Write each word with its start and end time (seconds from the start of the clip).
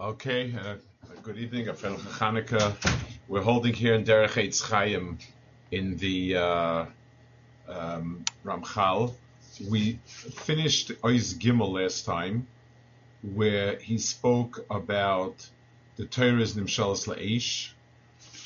Okay, 0.00 0.52
uh, 0.58 0.74
good 1.22 1.38
evening, 1.38 1.66
Afel 1.66 1.96
Chanukah. 1.96 2.74
We're 3.28 3.42
holding 3.42 3.72
here 3.72 3.94
in 3.94 4.02
Derech 4.02 4.30
Eitz 4.30 4.60
Chaim 4.60 5.18
in 5.70 5.96
the 5.98 6.36
uh, 6.36 6.86
um, 7.68 8.24
Ramchal. 8.44 9.14
We 9.70 10.00
finished 10.04 10.90
Oiz 11.04 11.34
Gimel 11.38 11.74
last 11.74 12.04
time, 12.06 12.48
where 13.22 13.76
he 13.76 13.98
spoke 13.98 14.66
about 14.68 15.48
the 15.94 16.06
Torah's 16.06 16.54
Nimshalas 16.54 17.06
La'esh, 17.06 17.70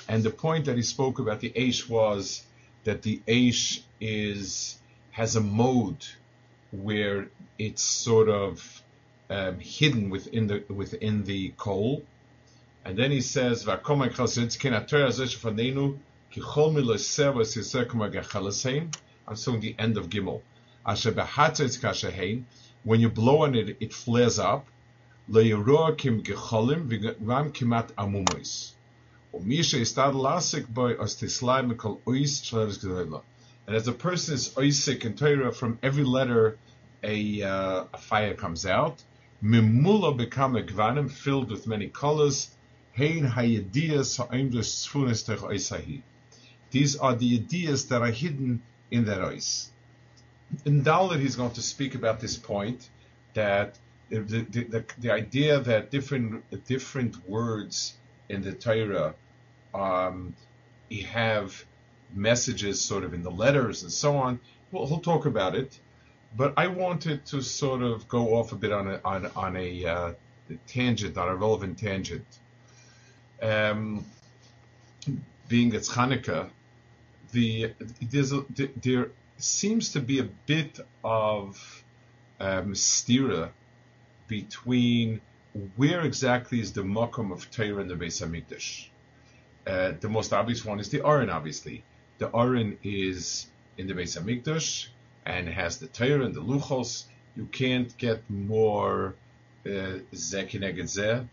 and 0.07 0.23
the 0.23 0.31
point 0.31 0.67
that 0.67 0.77
he 0.77 0.83
spoke 0.83 1.19
about 1.19 1.41
the 1.41 1.51
Eish 1.57 1.89
was 1.89 2.45
that 2.85 3.01
the 3.01 3.23
Eish 3.27 3.81
is 4.03 4.77
has 5.13 5.35
a 5.35 5.41
mode 5.41 6.05
where 6.73 7.31
it's 7.59 7.83
sort 7.83 8.29
of 8.29 8.83
um, 9.31 9.61
hidden 9.61 10.11
within 10.11 10.47
the 10.47 10.63
within 10.69 11.25
the 11.25 11.55
coal. 11.57 12.05
And 12.85 12.97
then 12.97 13.11
he 13.11 13.21
says, 13.21 13.69
I'm 13.69 13.81
showing 19.37 19.61
the 19.61 19.75
end 19.79 19.99
of 19.99 20.09
Gimel. 20.09 20.41
When 22.85 23.01
you 23.01 23.09
blow 23.11 23.43
on 23.43 23.55
it, 23.55 23.77
it 23.81 23.93
flares 23.93 24.39
up. 24.39 24.67
And 25.31 25.47
as 33.77 33.87
a 33.87 33.93
person 33.93 34.35
is 34.35 34.49
oisik 34.55 35.05
in 35.05 35.15
Torah, 35.15 35.53
from 35.53 35.79
every 35.83 36.05
letter 36.05 36.57
a, 37.03 37.43
uh, 37.43 37.85
a 37.93 37.99
fire 37.99 38.35
comes 38.35 38.65
out. 38.65 39.03
Mimula 39.43 40.17
become 40.17 40.57
a 40.57 40.63
gvanim 40.63 41.11
filled 41.11 41.51
with 41.51 41.67
many 41.67 41.89
colors. 41.89 42.51
Hein 42.97 43.25
hayediyas 43.25 44.17
ha'imdus 44.19 44.69
tzfunis 44.69 45.25
tech 45.25 45.39
oisahi. 45.39 46.03
These 46.71 46.97
are 46.97 47.15
the 47.15 47.37
ideas 47.37 47.87
that 47.89 48.03
are 48.03 48.11
hidden 48.11 48.63
in 48.91 49.05
that 49.05 49.23
ice. 49.23 49.71
In 50.65 50.83
Dalet, 50.83 51.21
he's 51.21 51.37
going 51.37 51.53
to 51.53 51.63
speak 51.63 51.95
about 51.95 52.21
this 52.21 52.37
point 52.37 52.89
that 53.35 53.79
the, 54.09 54.21
the, 54.21 54.65
the, 54.65 54.85
the 54.99 55.11
idea 55.11 55.61
that 55.61 55.91
different 55.91 56.43
different 56.67 57.29
words 57.29 57.95
in 58.29 58.43
the 58.43 58.53
Torah 58.53 59.15
um, 59.75 60.35
have 61.11 61.65
messages 62.15 62.81
sort 62.81 63.05
of 63.05 63.15
in 63.15 63.23
the 63.23 63.31
letters 63.31 63.83
and 63.83 63.93
so 63.93 64.17
on. 64.17 64.41
Well, 64.73 64.87
he'll 64.87 65.01
talk 65.01 65.27
about 65.27 65.55
it. 65.55 65.79
But 66.37 66.55
I 66.57 66.67
wanted 66.67 67.25
to 67.27 67.43
sort 67.43 67.83
of 67.83 68.09
go 68.09 68.35
off 68.37 68.53
a 68.53 68.57
bit 68.57 68.73
on 68.73 68.89
a 68.89 69.01
on, 69.05 69.27
on 69.35 69.57
a 69.57 69.85
uh, 69.87 70.13
tangent, 70.67 71.17
on 71.17 71.29
a 71.29 71.35
relevant 71.35 71.79
tangent. 71.79 72.27
Um, 73.43 74.05
being 75.49 75.75
it's 75.75 75.89
Hanukkah, 75.89 76.51
the 77.33 77.73
there's 78.01 78.33
a, 78.33 78.45
there 78.83 79.11
seems 79.39 79.93
to 79.93 80.01
be 80.01 80.19
a 80.19 80.29
bit 80.47 80.81
of 81.03 81.85
um, 82.41 82.73
stira 82.75 83.51
between 84.27 85.21
where 85.77 86.03
exactly 86.03 86.61
is 86.61 86.73
the 86.73 86.83
makom 86.83 87.33
of 87.33 87.51
Torah 87.51 87.81
in 87.81 87.89
the 87.89 87.95
Beis 87.95 88.21
Hamikdash. 88.23 88.89
Uh, 89.67 89.93
the 89.99 90.09
most 90.09 90.33
obvious 90.33 90.65
one 90.65 90.79
is 90.79 90.89
the 90.91 91.05
Aron, 91.05 91.31
obviously. 91.31 91.85
The 92.19 92.35
Aron 92.37 92.79
is 92.83 93.47
in 93.77 93.87
the 93.87 93.95
Beis 93.95 94.21
Hamikdash 94.21 94.89
and 95.29 95.47
has 95.47 95.77
the 95.79 95.87
Torah 95.87 96.25
and 96.25 96.35
the 96.35 96.41
Luchos, 96.41 97.05
you 97.37 97.45
can't 97.53 97.97
get 97.99 98.29
more 98.31 99.15
Zekineged 99.65 100.99
uh, 100.99 101.25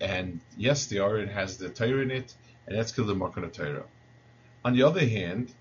And 0.00 0.40
yes, 0.56 0.86
the 0.86 1.00
Aron 1.00 1.28
has 1.28 1.58
the 1.58 1.68
Torah 1.68 2.02
in 2.02 2.12
it, 2.12 2.32
and 2.66 2.78
that's 2.78 2.92
called 2.92 3.08
the 3.08 3.16
Makana 3.16 3.52
Torah. 3.52 3.82
On 4.64 4.74
the 4.74 4.84
other 4.84 5.04
hand, 5.04 5.52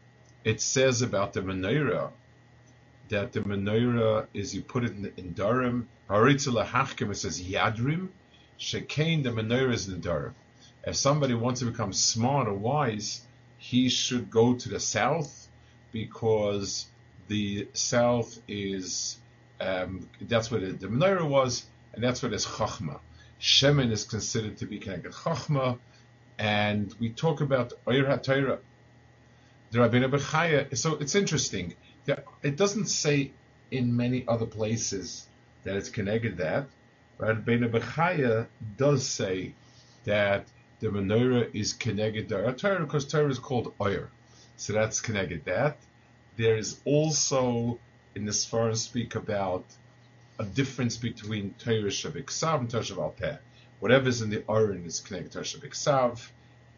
it 0.44 0.62
says 0.62 1.02
about 1.02 1.34
the 1.34 1.42
Menorah 1.42 2.12
that 3.10 3.34
the 3.34 3.42
Menorah 3.42 4.28
is 4.34 4.54
you 4.54 4.62
put 4.62 4.84
it 4.84 4.92
in, 4.92 5.12
in 5.18 5.34
darom. 5.34 5.86
It 6.12 6.42
says 6.42 7.42
Yadrim. 7.42 8.10
Shekain, 8.60 9.24
the 9.24 9.32
Menorah 9.32 9.74
is 9.74 9.88
in 9.88 10.02
darom. 10.02 10.34
If 10.86 10.96
somebody 10.96 11.34
wants 11.34 11.62
to 11.62 11.66
become 11.66 11.94
smart 11.94 12.48
or 12.48 12.54
wise, 12.54 13.22
he 13.58 13.90
should 13.90 14.30
go 14.30 14.54
to 14.54 14.70
the 14.70 14.80
south 14.80 15.48
because 15.92 16.86
the 17.30 17.68
south 17.74 18.40
is 18.48 19.18
um, 19.62 20.10
that's 20.22 20.52
where 20.52 20.60
the, 20.60 20.74
the 20.74 20.88
menorah 20.88 21.28
was, 21.28 21.66
and 21.94 22.04
that's 22.04 22.22
where 22.22 22.30
there's 22.30 22.46
chachma. 22.46 23.00
Shemen 23.40 23.92
is 23.92 24.04
considered 24.04 24.58
to 24.58 24.66
be 24.66 24.80
connected 24.80 25.14
chachma, 25.14 25.78
and 26.38 26.94
we 27.00 27.10
talk 27.10 27.40
about 27.42 27.74
Oyer 27.88 28.06
HaTorah. 28.06 28.60
The 29.72 29.80
Rabbeinu 29.80 30.10
Bechaya. 30.12 30.76
So 30.76 30.96
it's 30.96 31.16
interesting. 31.16 31.76
That 32.06 32.26
it 32.42 32.58
doesn't 32.58 32.88
say 32.88 33.32
in 33.70 33.96
many 33.96 34.28
other 34.28 34.48
places 34.48 35.28
that 35.64 35.76
it's 35.76 35.90
connected 35.90 36.38
that. 36.38 36.66
But 37.20 37.46
Rabbeinu 37.46 37.70
Bechaya 37.70 38.48
does 38.78 39.08
say 39.08 39.54
that 40.06 40.48
the 40.80 40.88
menorah 40.88 41.54
is 41.54 41.74
connected 41.74 42.30
to 42.30 42.54
Torah 42.54 42.80
because 42.80 43.06
Torah 43.06 43.30
is 43.30 43.38
called 43.38 43.74
Oyer. 43.80 44.10
So 44.56 44.74
that's 44.74 45.00
connected 45.00 45.46
that 45.46 45.78
there 46.40 46.56
is 46.56 46.80
also 46.86 47.78
in 48.16 48.24
this 48.24 48.46
forum 48.46 48.74
speak 48.74 49.16
about 49.16 49.66
a 50.40 50.46
difference 50.46 50.96
between 50.96 51.54
Torah 51.60 51.92
Shabiksav 51.92 52.62
and 52.62 52.70
Torah 52.70 53.40
Whatever 53.82 54.08
is 54.08 54.22
in 54.22 54.30
the 54.30 54.44
Aron 54.50 54.86
is 54.86 55.02
connected 55.02 55.34
to 55.34 55.40
Shabiksav, 55.40 56.26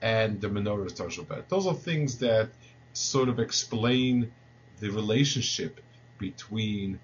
and 0.02 0.42
the 0.42 0.48
menorah 0.48 0.88
is 0.88 0.94
Torah 0.94 1.12
Shabal 1.12 1.48
Those 1.48 1.68
are 1.68 1.76
things 1.76 2.18
that 2.18 2.50
sort 2.94 3.30
of 3.30 3.40
explain 3.40 4.32
the 4.80 4.90
relationship 4.90 5.80
between 6.18 7.00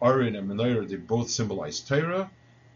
Aron 0.00 0.36
and 0.36 0.48
menorah. 0.48 0.88
They 0.88 0.96
both 0.96 1.28
symbolize 1.30 1.80
Torah, 1.80 2.30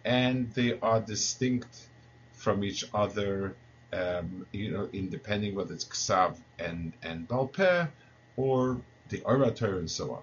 and 0.05 0.53
they 0.55 0.81
are 0.81 1.00
distinct 1.00 1.87
from 2.32 2.65
each 2.65 2.84
other. 2.93 3.55
Um, 3.93 4.47
you 4.50 4.72
know, 4.72 4.88
in 4.93 5.11
depending 5.11 5.55
whether 5.55 5.75
it's 5.75 5.84
Ksav 5.84 6.38
and 6.59 6.93
and 7.05 7.28
Balpeh, 7.28 7.88
or 8.37 8.81
the 9.12 9.50
Torah 9.53 9.78
and 9.78 9.91
so 9.91 10.12
on. 10.12 10.23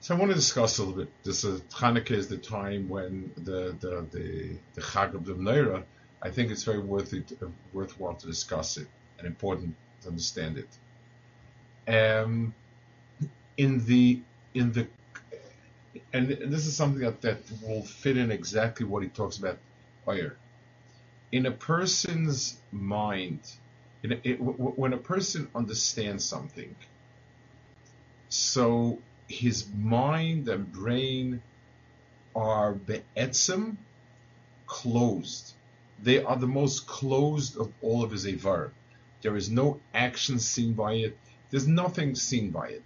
So 0.00 0.14
I 0.14 0.18
want 0.18 0.30
to 0.30 0.34
discuss 0.34 0.78
a 0.78 0.82
little 0.82 1.04
bit. 1.04 1.12
This 1.22 1.44
is 1.44 1.60
Hanukkah 1.62 2.10
is 2.10 2.28
the 2.28 2.36
time 2.36 2.88
when 2.88 3.30
the 3.36 3.76
the 3.80 4.06
the, 4.10 4.58
the 4.74 4.80
Chag 4.80 5.14
of 5.14 5.24
the 5.24 5.34
Menorah. 5.34 5.84
I 6.20 6.30
think 6.30 6.50
it's 6.50 6.64
very 6.64 6.80
worth 6.80 7.12
it, 7.12 7.32
uh, 7.42 7.46
worthwhile 7.72 8.14
to 8.14 8.26
discuss 8.26 8.76
it 8.76 8.88
and 9.18 9.26
important 9.26 9.74
to 10.02 10.08
understand 10.08 10.58
it. 10.58 10.70
Um, 11.88 12.54
in 13.56 13.84
the 13.86 14.20
in 14.54 14.72
the 14.72 14.86
and 16.12 16.28
this 16.28 16.66
is 16.66 16.76
something 16.76 17.02
that, 17.02 17.20
that 17.22 17.38
will 17.62 17.82
fit 17.82 18.16
in 18.16 18.30
exactly 18.30 18.86
what 18.86 19.02
he 19.02 19.08
talks 19.08 19.36
about 19.36 19.58
Oyer. 20.08 20.36
In 21.30 21.46
a 21.46 21.50
person's 21.50 22.58
mind, 22.70 23.40
in 24.02 24.12
a, 24.12 24.20
it, 24.24 24.36
when 24.40 24.92
a 24.92 24.98
person 24.98 25.48
understands 25.54 26.24
something, 26.24 26.74
so 28.32 28.98
his 29.28 29.66
mind 29.76 30.48
and 30.48 30.72
brain 30.72 31.42
are 32.34 32.72
be'etzim, 32.72 33.76
closed. 34.66 35.52
They 36.02 36.24
are 36.24 36.36
the 36.36 36.46
most 36.46 36.86
closed 36.86 37.58
of 37.58 37.70
all 37.82 38.02
of 38.02 38.10
his 38.10 38.24
avar. 38.24 38.72
There 39.20 39.36
is 39.36 39.50
no 39.50 39.80
action 39.92 40.38
seen 40.38 40.72
by 40.72 40.94
it. 40.94 41.18
There's 41.50 41.68
nothing 41.68 42.14
seen 42.14 42.50
by 42.50 42.78
it. 42.78 42.84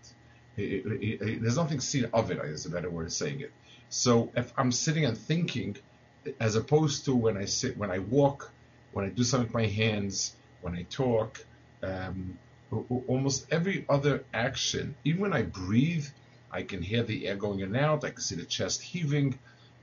There's 0.56 1.56
nothing 1.56 1.78
seen 1.78 2.06
of 2.12 2.32
it, 2.32 2.38
is 2.38 2.66
a 2.66 2.70
better 2.70 2.90
way 2.90 3.04
of 3.04 3.12
saying 3.12 3.38
it. 3.38 3.52
So 3.88 4.32
if 4.34 4.52
I'm 4.56 4.72
sitting 4.72 5.04
and 5.04 5.16
thinking, 5.16 5.76
as 6.40 6.56
opposed 6.56 7.04
to 7.04 7.14
when 7.14 7.36
I 7.36 7.44
sit, 7.44 7.76
when 7.78 7.92
I 7.92 8.00
walk, 8.00 8.50
when 8.92 9.04
I 9.04 9.10
do 9.10 9.22
something 9.22 9.46
with 9.46 9.54
my 9.54 9.66
hands, 9.66 10.34
when 10.60 10.74
I 10.74 10.82
talk, 10.90 11.46
um, 11.84 12.36
almost 12.70 13.46
every 13.50 13.84
other 13.88 14.24
action, 14.34 14.94
even 15.04 15.20
when 15.20 15.32
I 15.32 15.42
breathe, 15.42 16.06
I 16.50 16.62
can 16.62 16.82
hear 16.82 17.02
the 17.02 17.26
air 17.26 17.36
going 17.36 17.60
in 17.60 17.74
and 17.74 17.84
out, 17.84 18.04
I 18.04 18.10
can 18.10 18.20
see 18.20 18.34
the 18.34 18.44
chest 18.44 18.82
heaving. 18.82 19.38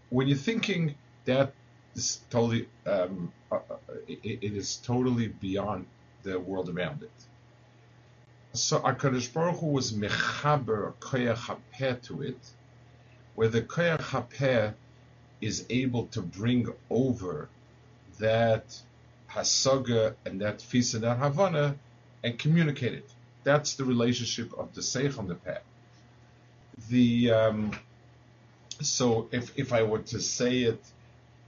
When 0.09 0.27
you're 0.27 0.37
thinking, 0.37 0.95
that 1.25 1.53
is 1.95 2.21
totally 2.29 2.67
um, 2.85 3.31
uh, 3.51 3.55
uh, 3.55 3.75
it, 4.07 4.39
it 4.41 4.53
is 4.53 4.77
totally 4.77 5.27
beyond 5.27 5.85
the 6.23 6.39
world 6.39 6.69
around 6.69 7.03
it. 7.03 7.11
So 8.53 8.79
Hakadosh 8.79 9.33
Baruch 9.33 9.59
Hu 9.59 9.67
was 9.67 9.93
mechaber 9.93 10.93
koyach 10.99 11.37
hapeh 11.37 12.01
to 12.03 12.21
it, 12.21 12.39
where 13.35 13.47
the 13.47 13.61
koyach 13.61 13.99
hapeh 13.99 14.73
is 15.41 15.65
able 15.69 16.07
to 16.07 16.21
bring 16.21 16.71
over 16.89 17.49
that 18.19 18.79
hasaga 19.29 20.15
and 20.25 20.41
that 20.41 20.59
fisa 20.59 20.99
that 21.01 21.17
havana 21.17 21.75
and 22.23 22.39
communicate 22.39 22.93
it. 22.93 23.09
That's 23.43 23.75
the 23.75 23.83
relationship 23.83 24.53
of 24.57 24.73
the 24.73 24.81
seich 24.81 25.17
on 25.19 25.27
the 25.27 25.35
peh. 25.35 25.57
The 26.89 27.31
um, 27.31 27.71
so 28.81 29.27
if 29.31 29.57
if 29.57 29.73
I 29.73 29.83
were 29.83 29.99
to 29.99 30.19
say 30.19 30.63
it 30.63 30.81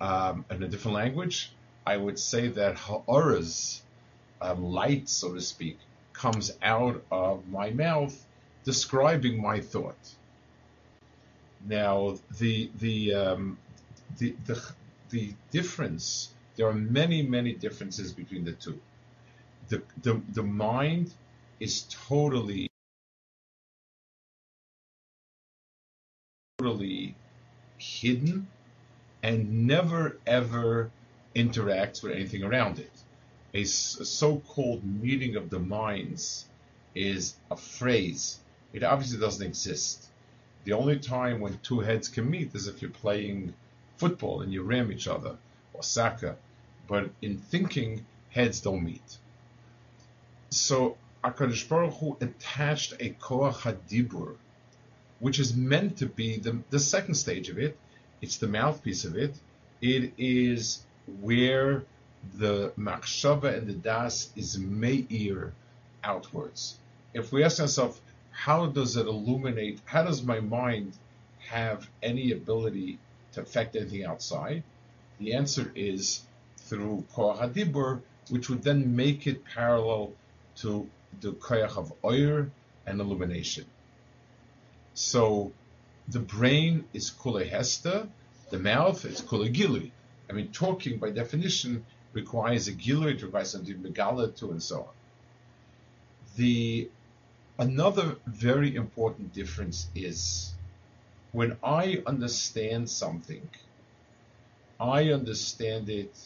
um, 0.02 0.46
in 0.52 0.62
a 0.64 0.68
different 0.68 0.96
language, 0.96 1.52
I 1.86 1.98
would 1.98 2.20
say 2.20 2.50
that 2.50 2.78
ha'ora's 2.78 3.82
um, 4.42 4.64
light, 4.64 5.08
so 5.10 5.34
to 5.34 5.42
speak, 5.42 5.80
comes 6.14 6.52
out 6.62 7.04
of 7.12 7.48
my 7.50 7.70
mouth, 7.72 8.26
describing 8.64 9.42
my 9.42 9.60
thought. 9.62 10.16
Now, 11.68 12.18
the 12.40 12.70
the 12.80 13.14
um, 13.14 13.58
the, 14.18 14.36
the 14.46 14.62
the 15.10 15.34
difference. 15.52 16.30
There 16.56 16.68
are 16.68 16.74
many 16.74 17.22
many 17.22 17.54
differences 17.54 18.14
between 18.14 18.46
the 18.46 18.54
two. 18.54 18.80
The 19.70 19.82
the 20.02 20.22
the 20.30 20.44
mind 20.44 21.14
is 21.60 21.84
totally 21.90 22.70
totally 26.60 27.16
hidden 27.78 28.48
and 29.24 29.68
never 29.68 30.18
ever 30.28 30.92
interacts 31.36 32.04
with 32.04 32.14
anything 32.14 32.44
around 32.44 32.80
it. 32.80 32.92
A, 33.54 33.64
so-called 33.64 34.84
meeting 34.84 35.36
of 35.36 35.50
the 35.50 35.60
minds 35.60 36.46
is 36.94 37.36
a 37.50 37.58
phrase. 37.58 38.40
It 38.74 38.84
obviously 38.84 39.20
doesn't 39.20 39.46
exist. 39.46 40.10
The 40.66 40.74
only 40.74 41.00
time 41.00 41.40
when 41.40 41.60
two 41.60 41.80
heads 41.80 42.08
can 42.08 42.30
meet 42.30 42.54
is 42.54 42.68
if 42.68 42.82
you're 42.82 42.92
playing 42.92 43.54
football 43.98 44.42
and 44.42 44.52
you 44.52 44.64
ram 44.64 44.92
each 44.92 45.08
other 45.08 45.38
or 45.74 45.84
soccer. 45.84 46.36
But 46.88 47.10
in 47.22 47.38
thinking, 47.38 48.06
heads 48.30 48.62
don't 48.62 48.84
meet. 48.84 49.18
So 50.50 50.98
Akadosh 51.24 51.68
Baruch 51.68 51.94
Hu 51.96 52.18
attached 52.22 52.94
a 53.00 53.10
koach 53.20 53.56
hadibur, 53.62 54.36
which 55.20 55.40
is 55.40 55.56
meant 55.56 55.98
to 55.98 56.06
be 56.06 56.38
the, 56.38 56.62
the 56.70 56.80
second 56.80 57.16
stage 57.16 57.50
of 57.50 57.58
it. 57.58 57.78
It's 58.22 58.38
the 58.38 58.48
mouthpiece 58.48 59.06
of 59.06 59.18
it. 59.18 59.36
It 59.82 60.14
is 60.18 60.86
where 61.20 61.84
the 62.38 62.72
machshava 62.78 63.58
and 63.58 63.68
the 63.68 63.74
das 63.74 64.32
is 64.36 64.58
meir 64.58 65.54
outwards. 66.04 66.78
If 67.14 67.32
we 67.32 67.44
ask 67.44 67.60
ourselves, 67.60 68.00
how 68.32 68.68
does 68.68 68.96
it 68.98 69.08
illuminate? 69.08 69.82
How 69.86 70.04
does 70.04 70.24
my 70.24 70.40
mind 70.40 70.94
have 71.40 71.90
any 72.04 72.32
ability 72.32 73.00
to 73.34 73.42
affect 73.42 73.76
anything 73.76 74.06
outside? 74.06 74.64
The 75.20 75.34
answer 75.34 75.72
is 75.76 76.22
through 76.58 77.06
koach 77.14 77.40
hadibur, 77.40 78.02
which 78.30 78.50
would 78.50 78.64
then 78.64 78.96
make 78.96 79.28
it 79.28 79.44
parallel 79.44 80.14
to 80.58 80.88
the 81.22 81.32
koyach 81.34 81.78
of 81.78 81.94
oir 82.04 82.50
and 82.86 83.00
illumination. 83.00 83.66
So 84.94 85.52
the 86.08 86.20
brain 86.20 86.86
is 86.94 87.10
kule 87.10 87.44
hesta, 87.44 88.08
the 88.50 88.60
mouth 88.60 89.06
is 89.06 89.22
kule 89.22 89.48
gilui. 89.48 89.92
I 90.30 90.34
mean, 90.34 90.52
talking 90.52 90.98
by 90.98 91.12
definition 91.12 91.86
requires 92.14 92.68
a 92.68 92.74
gilui, 92.74 93.16
it 93.16 93.24
requires 93.24 93.52
something 93.52 93.78
megala 93.78 94.36
to, 94.38 94.52
and 94.52 94.62
so 94.62 94.82
on. 94.82 94.94
The 96.38 96.90
another 97.58 98.16
very 98.26 98.76
important 98.76 99.34
difference 99.34 99.88
is 99.96 100.54
when 101.32 101.58
I 101.64 102.02
understand 102.06 102.90
something, 102.90 103.50
I 104.80 105.12
understand 105.12 105.90
it, 105.90 106.18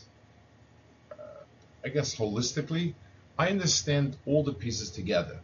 uh, 1.12 1.16
I 1.84 1.90
guess, 1.90 2.16
holistically. 2.16 2.94
I 3.39 3.47
understand 3.47 4.18
all 4.25 4.44
the 4.44 4.51
pieces 4.53 4.91
together. 4.91 5.39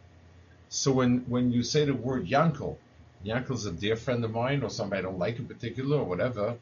So 0.68 0.92
when, 0.92 1.20
when 1.28 1.50
you 1.50 1.62
say 1.62 1.86
the 1.86 1.94
word 1.94 2.26
Yankel, 2.26 2.76
Yankel's 3.24 3.64
a 3.64 3.72
dear 3.72 3.96
friend 3.96 4.22
of 4.22 4.32
mine 4.32 4.62
or 4.62 4.68
somebody 4.68 4.98
I 4.98 5.02
don't 5.02 5.18
like 5.18 5.38
in 5.38 5.46
particular 5.46 5.96
or 5.96 6.04
whatever, 6.04 6.58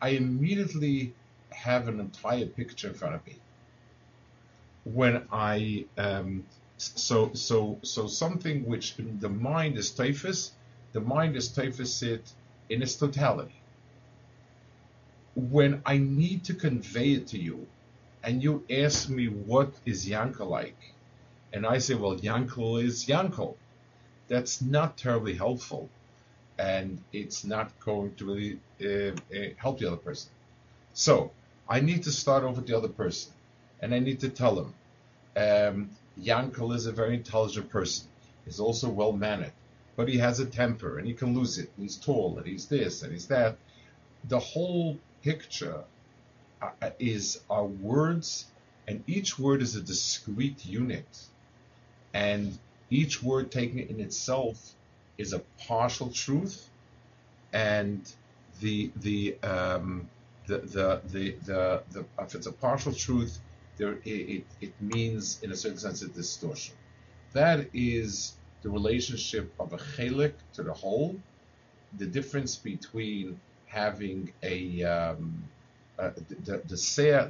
I 0.00 0.08
immediately 0.08 1.14
have 1.50 1.86
an 1.86 2.00
entire 2.00 2.46
picture 2.46 2.88
in 2.88 2.94
front 2.94 3.14
of 3.14 3.24
me. 3.24 3.36
When 4.82 5.22
I 5.30 5.84
um, 5.96 6.44
so 6.76 7.32
so 7.34 7.78
so 7.82 8.08
something 8.08 8.66
which 8.66 8.96
the 8.96 9.28
mind 9.28 9.78
is 9.78 9.92
typhus, 9.92 10.50
the 10.92 11.00
mind 11.00 11.36
is 11.36 11.48
typhus 11.48 12.02
it 12.02 12.32
in 12.68 12.82
its 12.82 12.96
totality. 12.96 13.54
When 15.36 15.82
I 15.86 15.98
need 15.98 16.42
to 16.44 16.54
convey 16.54 17.12
it 17.12 17.28
to 17.28 17.38
you, 17.38 17.68
and 18.22 18.42
you 18.42 18.64
ask 18.70 19.08
me 19.08 19.26
what 19.26 19.72
is 19.84 20.08
Yankel 20.08 20.48
like, 20.48 20.76
and 21.52 21.66
I 21.66 21.78
say, 21.78 21.94
well, 21.94 22.16
Yankel 22.16 22.82
is 22.82 23.06
Yankel. 23.06 23.56
That's 24.28 24.62
not 24.62 24.96
terribly 24.96 25.34
helpful, 25.34 25.90
and 26.58 27.02
it's 27.12 27.44
not 27.44 27.78
going 27.80 28.14
to 28.14 28.24
really 28.24 28.58
uh, 28.82 29.14
uh, 29.36 29.48
help 29.56 29.78
the 29.78 29.88
other 29.88 29.96
person. 29.96 30.30
So 30.94 31.32
I 31.68 31.80
need 31.80 32.04
to 32.04 32.12
start 32.12 32.44
off 32.44 32.56
with 32.56 32.66
the 32.66 32.76
other 32.76 32.88
person, 32.88 33.32
and 33.80 33.94
I 33.94 33.98
need 33.98 34.20
to 34.20 34.28
tell 34.28 34.58
him, 34.58 34.74
um, 35.36 35.90
Yankel 36.20 36.74
is 36.74 36.86
a 36.86 36.92
very 36.92 37.14
intelligent 37.14 37.70
person. 37.70 38.06
He's 38.44 38.60
also 38.60 38.88
well 38.88 39.12
mannered, 39.12 39.52
but 39.96 40.08
he 40.08 40.18
has 40.18 40.40
a 40.40 40.46
temper, 40.46 40.98
and 40.98 41.06
he 41.06 41.14
can 41.14 41.34
lose 41.34 41.58
it. 41.58 41.70
And 41.76 41.84
he's 41.84 41.96
tall, 41.96 42.38
and 42.38 42.46
he's 42.46 42.66
this, 42.66 43.02
and 43.02 43.12
he's 43.12 43.26
that. 43.26 43.56
The 44.28 44.38
whole 44.38 44.98
picture 45.22 45.84
is 46.98 47.40
our 47.50 47.66
words, 47.66 48.46
and 48.88 49.02
each 49.06 49.38
word 49.38 49.62
is 49.62 49.76
a 49.76 49.82
discrete 49.82 50.64
unit, 50.64 51.06
and 52.14 52.58
each 52.90 53.22
word 53.22 53.50
taken 53.50 53.78
in 53.78 54.00
itself 54.00 54.74
is 55.18 55.32
a 55.32 55.40
partial 55.66 56.10
truth, 56.10 56.68
and 57.52 58.12
the 58.60 58.92
the 58.96 59.38
um, 59.42 60.08
the, 60.46 60.58
the 60.58 61.00
the 61.04 61.36
the 61.44 61.82
the 61.90 62.04
if 62.20 62.34
it's 62.34 62.46
a 62.46 62.52
partial 62.52 62.92
truth, 62.92 63.38
there 63.76 63.98
it, 64.04 64.44
it 64.60 64.72
means 64.80 65.42
in 65.42 65.52
a 65.52 65.56
certain 65.56 65.78
sense 65.78 66.02
a 66.02 66.08
distortion. 66.08 66.74
That 67.32 67.68
is 67.72 68.34
the 68.62 68.70
relationship 68.70 69.52
of 69.58 69.72
a 69.72 69.78
chelik 69.78 70.34
to 70.54 70.62
the 70.62 70.72
whole, 70.72 71.16
the 71.98 72.06
difference 72.06 72.56
between 72.56 73.40
having 73.66 74.32
a 74.42 74.82
um, 74.84 75.42
uh, 75.98 76.10
the 76.44 76.62
the 76.66 76.76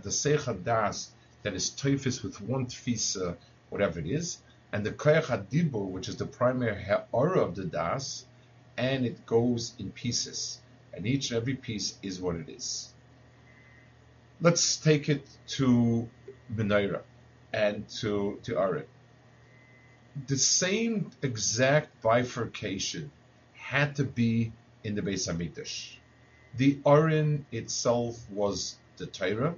the 0.03 0.11
seich 0.11 0.65
das 0.65 1.13
that 1.43 1.55
is 1.55 1.71
teifis 1.71 2.23
with 2.23 2.41
one 2.41 2.67
tfisa, 2.67 3.37
whatever 3.71 3.99
it 3.99 4.07
is, 4.07 4.39
and 4.73 4.87
the 4.87 4.93
koyach 4.93 5.25
hadibur, 5.25 5.87
which 5.87 6.09
is 6.09 6.17
the 6.17 6.27
primary 6.27 6.81
ha'ara 6.83 7.41
of 7.41 7.55
the 7.55 7.65
das, 7.65 8.27
and 8.77 9.05
it 9.05 9.27
goes 9.27 9.75
in 9.79 9.91
pieces, 9.91 10.61
and 10.95 11.07
each 11.07 11.31
and 11.31 11.41
every 11.41 11.55
piece 11.55 11.99
is 12.03 12.21
what 12.21 12.37
it 12.37 12.49
is. 12.49 12.93
Let's 14.41 14.77
take 14.77 15.09
it 15.09 15.27
to 15.59 16.09
Menorah 16.55 17.03
and 17.53 17.89
to 18.01 18.39
to 18.45 18.55
Arik. 18.55 18.87
The 20.27 20.37
same 20.37 21.11
exact 21.23 22.03
bifurcation 22.03 23.11
had 23.55 23.97
to 23.97 24.05
be 24.05 24.53
in 24.85 24.95
the 24.95 25.03
Beis 25.03 25.27
Hamikdash. 25.29 25.97
The 26.57 26.75
Arin 26.85 27.45
itself 27.51 28.19
was 28.31 28.77
the 28.99 29.07
Torah, 29.07 29.55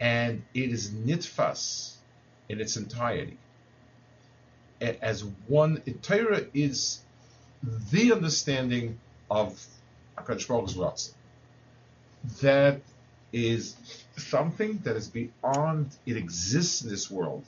and 0.00 0.42
it 0.54 0.70
is 0.70 0.90
nitfas 0.90 1.96
in 2.48 2.60
its 2.60 2.76
entirety. 2.76 3.38
As 4.80 5.24
one, 5.48 5.82
the 5.84 5.92
Torah 5.92 6.46
is 6.54 7.00
the 7.90 8.12
understanding 8.12 9.00
of 9.30 9.66
Hakadosh 10.16 10.46
Baruch 10.46 10.70
Hu's 10.70 11.14
That 12.40 12.80
is 13.32 13.76
something 14.16 14.78
that 14.84 14.96
is 14.96 15.08
beyond. 15.08 15.96
It 16.06 16.16
exists 16.16 16.82
in 16.82 16.88
this 16.88 17.10
world, 17.10 17.44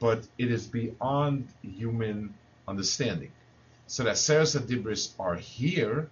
but 0.00 0.26
it 0.36 0.50
is 0.50 0.66
beyond 0.66 1.48
human 1.62 2.34
understanding. 2.66 3.30
So 3.86 4.04
that 4.04 4.18
Seres 4.18 4.56
and 4.56 4.68
Dibris 4.68 5.12
are 5.18 5.36
here 5.36 6.10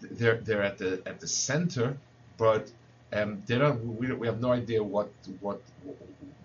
they're 0.00 0.38
they're 0.38 0.62
at 0.62 0.78
the 0.78 1.02
at 1.06 1.20
the 1.20 1.28
center, 1.28 1.98
but 2.38 2.70
um, 3.12 3.42
they 3.46 3.58
don't. 3.58 3.98
We, 3.98 4.12
we 4.12 4.26
have 4.26 4.40
no 4.40 4.52
idea 4.52 4.82
what 4.82 5.12
what 5.40 5.62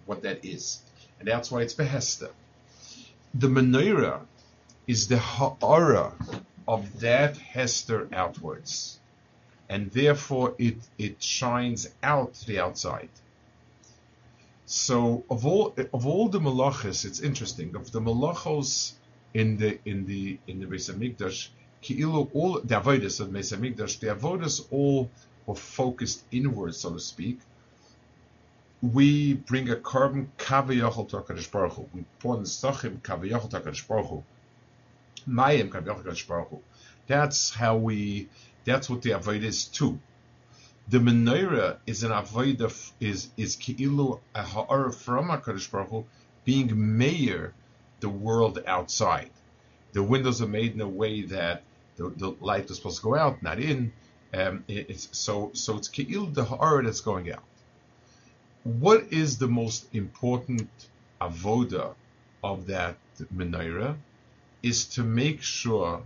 what 0.06 0.24
that 0.24 0.46
is, 0.46 0.82
and 1.20 1.28
that's 1.28 1.52
why 1.52 1.62
it's 1.62 1.76
behesta. 1.76 2.32
The 3.34 3.48
menorah 3.48 4.22
is 4.88 5.08
the 5.08 5.22
aura 5.62 6.14
of 6.68 7.02
that 7.02 7.38
hester 7.38 8.08
outwards. 8.14 9.00
and 9.70 9.92
therefore 9.92 10.56
it 10.60 10.78
it 10.98 11.22
shines 11.22 11.88
out 12.04 12.34
the 12.48 12.60
outside. 12.60 13.10
So 14.66 15.26
of 15.30 15.46
all 15.46 15.76
of 15.94 16.06
all 16.08 16.30
the 16.30 16.40
malachas, 16.40 17.06
it's 17.06 17.20
interesting. 17.20 17.76
Of 17.76 17.92
the 17.92 18.02
malachos 18.02 18.94
in 19.34 19.58
the 19.58 19.80
in 19.86 20.06
the 20.06 20.40
in 20.48 20.60
the 20.60 20.68
Beis 20.68 20.90
Hamikdash, 20.92 21.50
ki'ilu 21.86 22.30
all 22.34 22.60
the 22.62 22.76
avodas 22.76 23.20
of 23.20 23.30
Beis 23.30 24.00
the 24.00 24.08
avodas 24.08 24.66
all 24.72 25.12
were 25.46 25.56
focused 25.56 26.24
inward, 26.32 26.74
so 26.74 26.92
to 26.94 27.00
speak. 27.00 27.40
We 28.82 29.36
bring 29.36 29.70
a 29.70 29.76
korban 29.76 30.28
kaviyachol 30.38 31.10
to 31.10 31.18
Hakadosh 31.18 31.52
Baruch 31.52 31.74
Hu. 31.74 31.90
We 31.94 32.06
pour 32.20 32.38
in 32.38 32.44
sachim 32.44 33.02
kaviyachol 33.02 33.52
to 33.52 33.60
Hakadosh 33.60 33.88
Baruch 33.88 34.08
Hu. 34.08 34.24
Mayim 35.30 35.70
kaviyachol 35.70 36.04
Hakadosh 36.04 36.28
Baruch 36.28 36.50
Hu. 36.50 36.62
That's 37.08 37.54
how 37.54 37.78
we. 37.78 38.30
That's 38.64 38.90
what 38.90 39.04
the 39.04 39.12
avodah 39.12 39.44
is 39.44 39.66
too. 39.66 40.00
The 40.88 40.98
menorah 40.98 41.78
is 41.86 42.04
an 42.04 42.12
avodah 42.12 42.92
is 43.00 43.30
is 43.38 43.56
ki'ilu 43.56 44.20
a 44.34 44.42
ha'ara 44.42 44.92
from 44.92 45.28
Hakadosh 45.28 45.70
Baruch 45.70 45.90
Hu, 45.90 46.06
being 46.46 46.98
mayor 46.98 47.54
the 48.00 48.10
world 48.10 48.58
outside. 48.66 49.30
The 49.94 50.04
windows 50.04 50.42
are 50.42 50.48
made 50.48 50.74
in 50.74 50.82
a 50.82 50.90
way 50.90 51.22
that 51.22 51.64
the, 51.98 52.10
the 52.16 52.36
light 52.40 52.70
is 52.70 52.78
supposed 52.78 52.98
to 52.98 53.04
go 53.04 53.16
out, 53.16 53.42
not 53.42 53.60
in. 53.60 53.94
Um, 54.34 54.64
it, 54.68 54.90
it's 54.90 55.10
so 55.12 55.52
so 55.54 55.78
it's 55.78 55.90
Ke'il, 55.90 56.34
the 56.34 56.44
ha'ara 56.44 56.84
that's 56.84 57.02
going 57.02 57.32
out. 57.32 57.44
What 58.64 59.14
is 59.14 59.38
the 59.38 59.48
most 59.48 59.88
important 59.94 60.70
avoda 61.22 61.94
of 62.44 62.68
that 62.68 62.98
menorah? 63.34 63.96
Is 64.64 64.86
to 64.96 65.04
make 65.04 65.42
sure 65.44 66.02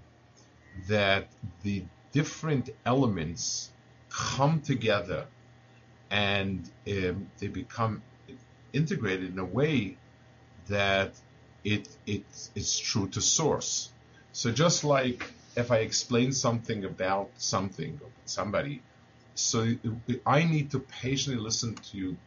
that 0.88 1.29
the 1.63 1.84
different 2.12 2.69
elements 2.86 3.72
come 4.10 4.62
together 4.62 5.25
and 6.12 6.69
um, 6.88 7.29
they 7.39 7.48
become 7.48 8.01
integrated 8.74 9.31
in 9.31 9.39
a 9.39 9.46
way 9.46 9.98
that 10.67 11.13
it, 11.63 11.88
it 12.05 12.24
it's 12.55 12.77
true 12.77 13.08
to 13.10 13.22
source. 13.22 13.91
So 14.31 14.51
just 14.51 14.84
like 14.84 15.24
if 15.56 15.72
I 15.72 15.77
explain 15.77 16.32
something 16.32 16.86
about 16.86 17.29
something 17.38 18.00
or 18.03 18.10
somebody, 18.25 18.82
so 19.36 19.75
I 20.25 20.44
need 20.44 20.72
to 20.72 20.79
patiently 20.79 21.41
listen 21.41 21.75
to 21.75 21.98
you, 21.98 22.18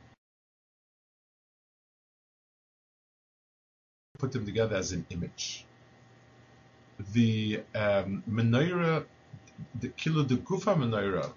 put 4.19 4.33
them 4.33 4.47
together 4.47 4.77
as 4.77 4.93
an 4.93 5.07
image. 5.11 5.65
The 7.13 7.63
um, 7.75 8.23
menorah, 8.31 9.05
the 9.81 9.89
kilo 9.89 10.25
de 10.25 10.37
gufa 10.37 10.77
menorah, 10.77 11.33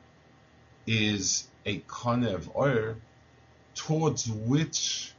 is 0.88 1.48
a 1.66 1.80
kone 1.82 2.34
of 2.34 2.56
oil 2.56 2.96
towards 3.74 4.30
which 4.30 5.14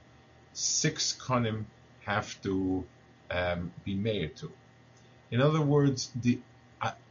six 0.52 1.16
konim 1.18 1.64
have 2.04 2.40
to 2.42 2.84
um, 3.30 3.72
be 3.84 3.94
made 3.94 4.36
to. 4.36 4.50
In 5.30 5.40
other 5.40 5.60
words, 5.60 6.10
the 6.14 6.38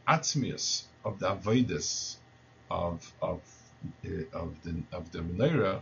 atzmius 0.06 0.84
of 1.04 1.18
the 1.18 1.28
avodas 1.28 2.16
of 2.70 3.12
of 3.20 3.40
uh, 4.04 4.08
of 4.32 4.62
the 4.62 4.82
of 4.92 5.10
the 5.12 5.20
menorah 5.20 5.80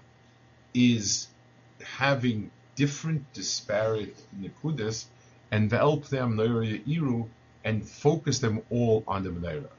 is 0.74 1.28
having 1.98 2.50
different 2.74 3.32
disparate 3.32 4.16
nekudas 4.40 5.06
and 5.50 5.70
help 5.70 6.06
them 6.08 6.36
iru 6.36 7.28
and 7.64 7.88
focus 7.88 8.40
them 8.40 8.60
all 8.70 9.04
on 9.06 9.22
the 9.22 9.30
menorah, 9.30 9.76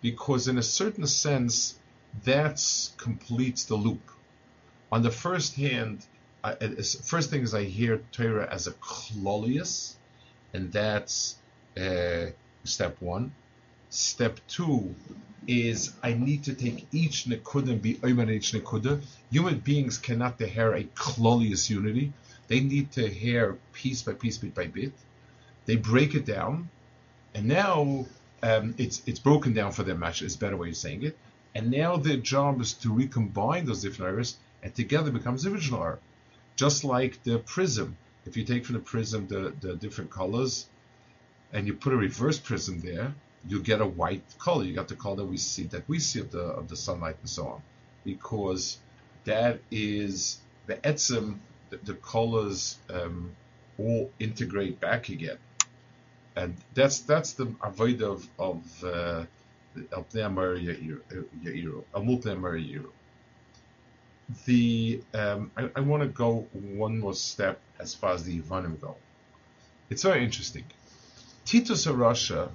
because 0.00 0.48
in 0.48 0.58
a 0.58 0.62
certain 0.62 1.06
sense 1.06 1.78
that 2.24 2.60
completes 2.96 3.64
the 3.64 3.76
loop. 3.76 4.02
On 4.90 5.02
the 5.02 5.10
first 5.10 5.54
hand, 5.54 6.04
I, 6.42 6.54
first 6.54 7.30
thing 7.30 7.42
is 7.42 7.54
I 7.54 7.64
hear 7.64 8.02
Torah 8.10 8.48
as 8.50 8.66
a 8.66 8.72
klolius, 8.72 9.94
and 10.52 10.72
that's 10.72 11.36
uh, 11.78 12.26
step 12.64 12.96
one. 13.00 13.32
Step 13.90 14.40
two 14.48 14.94
is 15.46 15.92
I 16.02 16.14
need 16.14 16.44
to 16.44 16.54
take 16.54 16.86
each 16.92 17.24
nekuda 17.24 17.70
and 17.72 17.82
be 17.82 17.94
oimer 17.96 18.30
each 18.30 18.52
nekuda. 18.52 19.02
Human 19.30 19.58
beings 19.58 19.98
cannot 19.98 20.40
hear 20.40 20.74
a 20.74 20.84
klolius 20.84 21.68
unity. 21.68 22.12
They 22.48 22.60
need 22.60 22.92
to 22.92 23.08
hear 23.08 23.58
piece 23.72 24.02
by 24.02 24.14
piece, 24.14 24.38
bit 24.38 24.54
by 24.54 24.66
bit. 24.66 24.92
They 25.66 25.76
break 25.76 26.14
it 26.14 26.24
down, 26.24 26.70
and 27.34 27.46
now 27.46 28.06
um, 28.42 28.74
it's 28.78 29.02
it's 29.06 29.20
broken 29.20 29.52
down 29.52 29.72
for 29.72 29.82
them. 29.82 30.02
Actually, 30.02 30.26
it's 30.26 30.36
a 30.36 30.38
better 30.38 30.56
way 30.56 30.70
of 30.70 30.76
saying 30.76 31.02
it. 31.02 31.16
And 31.54 31.70
now 31.70 31.96
their 31.96 32.16
job 32.16 32.60
is 32.60 32.72
to 32.74 32.92
recombine 32.92 33.66
those 33.66 33.82
different 33.82 34.12
areas, 34.12 34.36
and 34.62 34.74
together 34.74 35.10
becomes 35.10 35.42
the 35.42 35.52
original 35.52 35.80
art 35.80 36.00
just 36.60 36.84
like 36.84 37.22
the 37.22 37.38
prism. 37.38 37.96
If 38.26 38.36
you 38.36 38.44
take 38.44 38.66
from 38.66 38.74
the 38.74 38.80
prism 38.80 39.26
the, 39.28 39.54
the 39.60 39.76
different 39.76 40.10
colors 40.10 40.66
and 41.54 41.66
you 41.66 41.72
put 41.72 41.94
a 41.94 41.96
reverse 41.96 42.38
prism 42.38 42.80
there, 42.80 43.14
you 43.48 43.62
get 43.62 43.80
a 43.80 43.86
white 43.86 44.24
color. 44.38 44.64
You 44.64 44.74
got 44.74 44.88
the 44.88 44.96
color 44.96 45.16
that 45.16 45.24
we 45.24 45.36
see 45.36 45.64
that 45.64 45.88
we 45.88 45.98
see 45.98 46.20
of 46.20 46.30
the 46.30 46.42
of 46.42 46.68
the 46.68 46.76
sunlight 46.76 47.16
and 47.20 47.28
so 47.28 47.48
on, 47.48 47.62
because 48.04 48.78
that 49.24 49.60
is 49.70 50.38
the 50.66 50.76
etzim. 50.76 51.38
The, 51.70 51.78
the 51.78 51.94
colors 51.94 52.78
um, 52.92 53.30
all 53.78 54.10
integrate 54.18 54.80
back 54.80 55.08
again, 55.08 55.38
and 56.36 56.56
that's 56.74 57.00
that's 57.00 57.32
the 57.34 57.54
avoid 57.62 58.02
of 58.02 58.26
of 58.38 58.84
uh, 58.84 59.24
of 59.92 60.10
the 60.10 60.20
Yairo, 60.20 61.24
Yairo 61.44 62.90
the 64.46 65.02
um, 65.14 65.50
I, 65.56 65.70
I 65.76 65.80
want 65.80 66.02
to 66.02 66.08
go 66.08 66.46
one 66.52 66.98
more 66.98 67.14
step 67.14 67.60
as 67.78 67.94
far 67.94 68.14
as 68.14 68.24
the 68.24 68.40
Ivanim 68.40 68.80
go. 68.80 68.96
It's 69.88 70.02
very 70.02 70.24
interesting. 70.24 70.64
Titus 71.44 71.86
HaRasha 71.86 72.50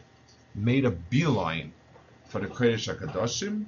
made 0.56 0.86
a 0.86 0.92
beeline 0.92 1.74
for 2.28 2.40
the 2.40 2.48
Kodesh 2.48 2.88
Hakadoshim, 2.94 3.66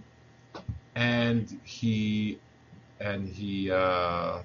and 0.95 1.59
he 1.63 2.39
and 2.99 3.27
he, 3.27 3.69
uh, 3.69 4.39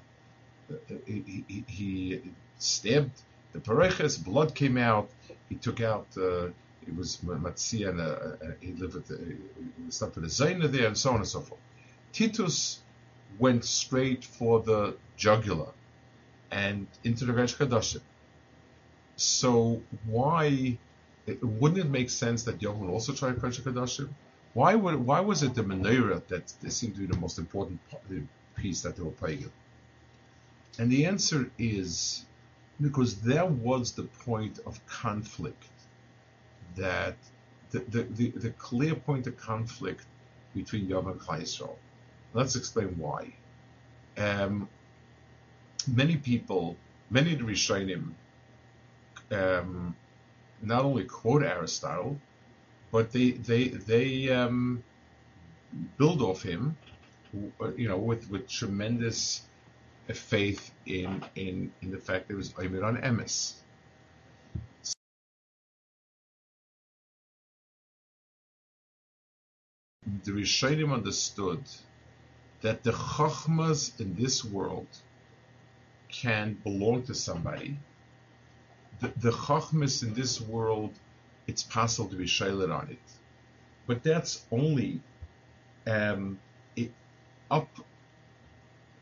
he, 1.06 1.64
he, 1.66 2.20
stabbed 2.58 3.22
the 3.52 3.61
pareches. 3.61 4.16
Blood 4.18 4.54
came 4.54 4.76
out. 4.76 5.08
He 5.49 5.56
took 5.56 5.80
out. 5.80 6.06
Uh, 6.16 6.49
it 6.87 6.96
was 6.96 7.16
Matzia, 7.18 7.90
and 7.90 8.00
uh, 8.00 8.04
uh, 8.04 8.37
he 8.61 8.72
lived 8.72 8.94
with 8.94 9.06
the, 9.08 9.16
he 9.16 9.90
slept 9.90 10.16
with 10.16 10.25
a 10.25 10.28
Zaina 10.28 10.70
there, 10.70 10.87
and 10.87 10.99
so 10.99 11.11
on 11.11 11.16
and 11.16 11.26
so 11.26 11.40
forth. 11.40 11.61
Titus 12.12 12.80
went 13.38 13.64
straight 13.64 14.25
for 14.25 14.61
the 14.61 14.94
jugular 15.16 15.70
and 16.50 16.87
into 17.02 17.25
the 17.25 17.32
Resh 17.32 17.56
Kadashim. 17.56 18.02
So 19.16 19.80
why 20.06 20.78
wouldn't 21.26 21.81
it 21.81 21.88
make 21.88 22.11
sense 22.11 22.43
that 22.45 22.62
would 22.62 22.91
also 22.91 23.12
try 23.12 23.31
Resh 23.31 23.61
Kadashim? 23.61 24.09
Why 24.55 24.75
would 24.75 24.97
why 24.97 25.21
was 25.21 25.43
it 25.43 25.55
the 25.55 25.62
menorah 25.62 26.26
that 26.29 26.73
seemed 26.73 26.95
to 26.97 27.00
be 27.00 27.07
the 27.07 27.17
most 27.17 27.38
important 27.38 27.81
piece 28.57 28.83
that 28.83 28.97
they 28.97 29.02
were 29.02 29.11
playing? 29.11 29.50
And 30.79 30.91
the 30.91 31.07
answer 31.07 31.50
is 31.59 32.25
because 32.81 33.21
there 33.21 33.47
was 33.47 33.93
the 33.93 34.05
point 34.05 34.59
of 34.67 34.85
conflict 34.87 35.69
that 36.76 37.17
the, 37.71 37.81
the, 37.81 38.02
the, 38.02 38.31
the 38.31 38.50
clear 38.50 38.95
point 38.95 39.26
of 39.26 39.37
conflict 39.37 40.05
between 40.55 40.88
Yom 40.88 41.09
and 41.09 41.21
Yisrael. 41.21 41.76
Let's 42.35 42.57
explain 42.57 42.99
why. 42.99 43.33
Um, 44.17 44.69
many 45.87 46.17
people, 46.17 46.76
many 47.11 47.33
of 47.33 47.38
the 47.38 47.45
Rishonim, 47.45 48.12
um, 49.31 49.97
not 50.62 50.85
only 50.85 51.04
quote 51.04 51.42
Aristotle, 51.42 52.21
but 52.90 53.12
they 53.12 53.33
they 53.33 53.69
they 53.69 54.28
um, 54.31 54.83
build 55.99 56.23
off 56.23 56.42
him, 56.42 56.76
you 57.76 57.88
know, 57.88 57.99
with 57.99 58.31
with 58.31 58.49
tremendous 58.49 59.42
faith 60.14 60.73
in 60.87 61.25
in 61.35 61.73
in 61.83 61.90
the 61.90 61.99
fact 61.99 62.28
that 62.28 62.35
it 62.35 62.37
was 62.37 62.54
Omer 62.59 62.85
on 62.85 62.97
Emes. 62.99 63.54
The 70.25 70.33
Rishonim 70.33 70.92
understood 70.92 71.62
that 72.61 72.83
the 72.83 72.92
chachmas 72.92 73.99
in 74.00 74.14
this 74.14 74.45
world 74.45 74.87
can 76.09 76.54
belong 76.62 77.04
to 77.04 77.14
somebody. 77.14 77.78
The, 79.02 79.30
the 79.30 79.99
in 80.02 80.14
this 80.14 80.40
world, 80.40 80.92
it's 81.47 81.62
possible 81.62 82.09
to 82.09 82.16
be 82.16 82.25
shaylet 82.25 82.73
on 82.75 82.88
it, 82.90 82.99
but 83.87 84.02
that's 84.02 84.47
only 84.50 85.00
um, 85.87 86.38
it, 86.76 86.92
up 87.50 87.68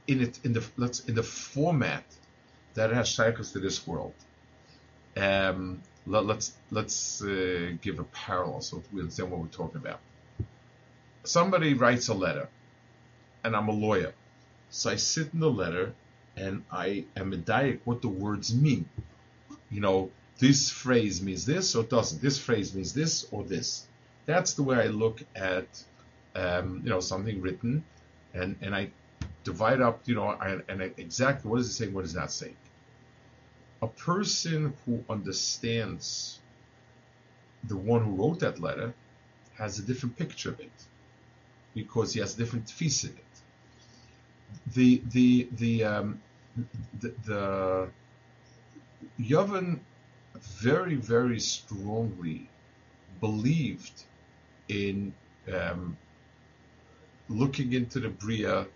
in 0.08 0.22
it 0.22 0.40
in 0.44 0.54
the 0.54 0.64
let's 0.76 1.00
in 1.00 1.14
the 1.14 1.22
format 1.22 2.04
that 2.74 2.90
has 2.92 3.08
shaykhs 3.08 3.52
to 3.52 3.60
this 3.60 3.86
world. 3.86 4.14
Um, 5.16 5.82
let, 6.06 6.22
us 6.22 6.26
let's, 6.26 6.52
let's 6.70 7.22
uh, 7.22 7.72
give 7.82 7.98
a 7.98 8.04
parallel 8.04 8.62
so 8.62 8.82
we 8.92 9.00
understand 9.00 9.30
what 9.30 9.40
we're 9.40 9.48
talking 9.48 9.76
about. 9.76 10.00
somebody 11.24 11.74
writes 11.74 12.08
a 12.08 12.14
letter, 12.14 12.48
and 13.44 13.54
I'm 13.54 13.68
a 13.68 13.72
lawyer, 13.72 14.14
so 14.70 14.90
I 14.90 14.96
sit 14.96 15.34
in 15.34 15.40
the 15.40 15.50
letter 15.50 15.92
and 16.36 16.64
I 16.72 17.04
am 17.16 17.32
a 17.32 17.36
medayik 17.36 17.80
what 17.84 18.02
the 18.02 18.08
words 18.08 18.54
mean. 18.54 18.88
You 19.70 19.80
know, 19.80 20.10
this 20.38 20.70
phrase 20.70 21.22
means 21.22 21.46
this 21.46 21.74
or 21.74 21.84
doesn't. 21.84 22.20
This 22.20 22.38
phrase 22.38 22.74
means 22.74 22.92
this 22.92 23.26
or 23.30 23.44
this. 23.44 23.86
That's 24.26 24.54
the 24.54 24.62
way 24.62 24.76
I 24.76 24.86
look 24.86 25.22
at, 25.34 25.66
um, 26.34 26.80
you 26.84 26.90
know, 26.90 27.00
something 27.00 27.40
written, 27.40 27.84
and 28.34 28.56
and 28.60 28.74
I 28.74 28.90
divide 29.44 29.80
up, 29.80 30.00
you 30.06 30.14
know, 30.14 30.30
and, 30.30 30.62
and 30.68 30.82
I, 30.82 30.90
exactly 30.96 31.50
what 31.50 31.60
is 31.60 31.68
it 31.68 31.72
saying, 31.72 31.92
what 31.92 32.04
is 32.04 32.14
that 32.14 32.30
saying. 32.30 32.56
A 33.82 33.86
person 33.86 34.74
who 34.84 35.02
understands 35.08 36.38
the 37.64 37.76
one 37.76 38.04
who 38.04 38.12
wrote 38.12 38.40
that 38.40 38.60
letter 38.60 38.94
has 39.56 39.78
a 39.78 39.82
different 39.82 40.16
picture 40.16 40.50
of 40.50 40.60
it 40.60 40.72
because 41.74 42.12
he 42.12 42.20
has 42.20 42.34
different 42.34 42.66
tfis 42.66 43.04
in 43.04 43.10
it. 43.10 44.74
The 44.74 45.02
the 45.10 45.48
the 45.52 45.84
um, 45.84 46.20
the, 47.00 47.14
the 47.24 47.88
Yavin 49.18 49.80
very 50.34 50.94
very 50.94 51.40
strongly 51.40 52.48
believed 53.20 54.04
in 54.68 55.12
um, 55.52 55.96
looking 57.28 57.72
into 57.72 58.00
the 58.00 58.08
bria, 58.08 58.66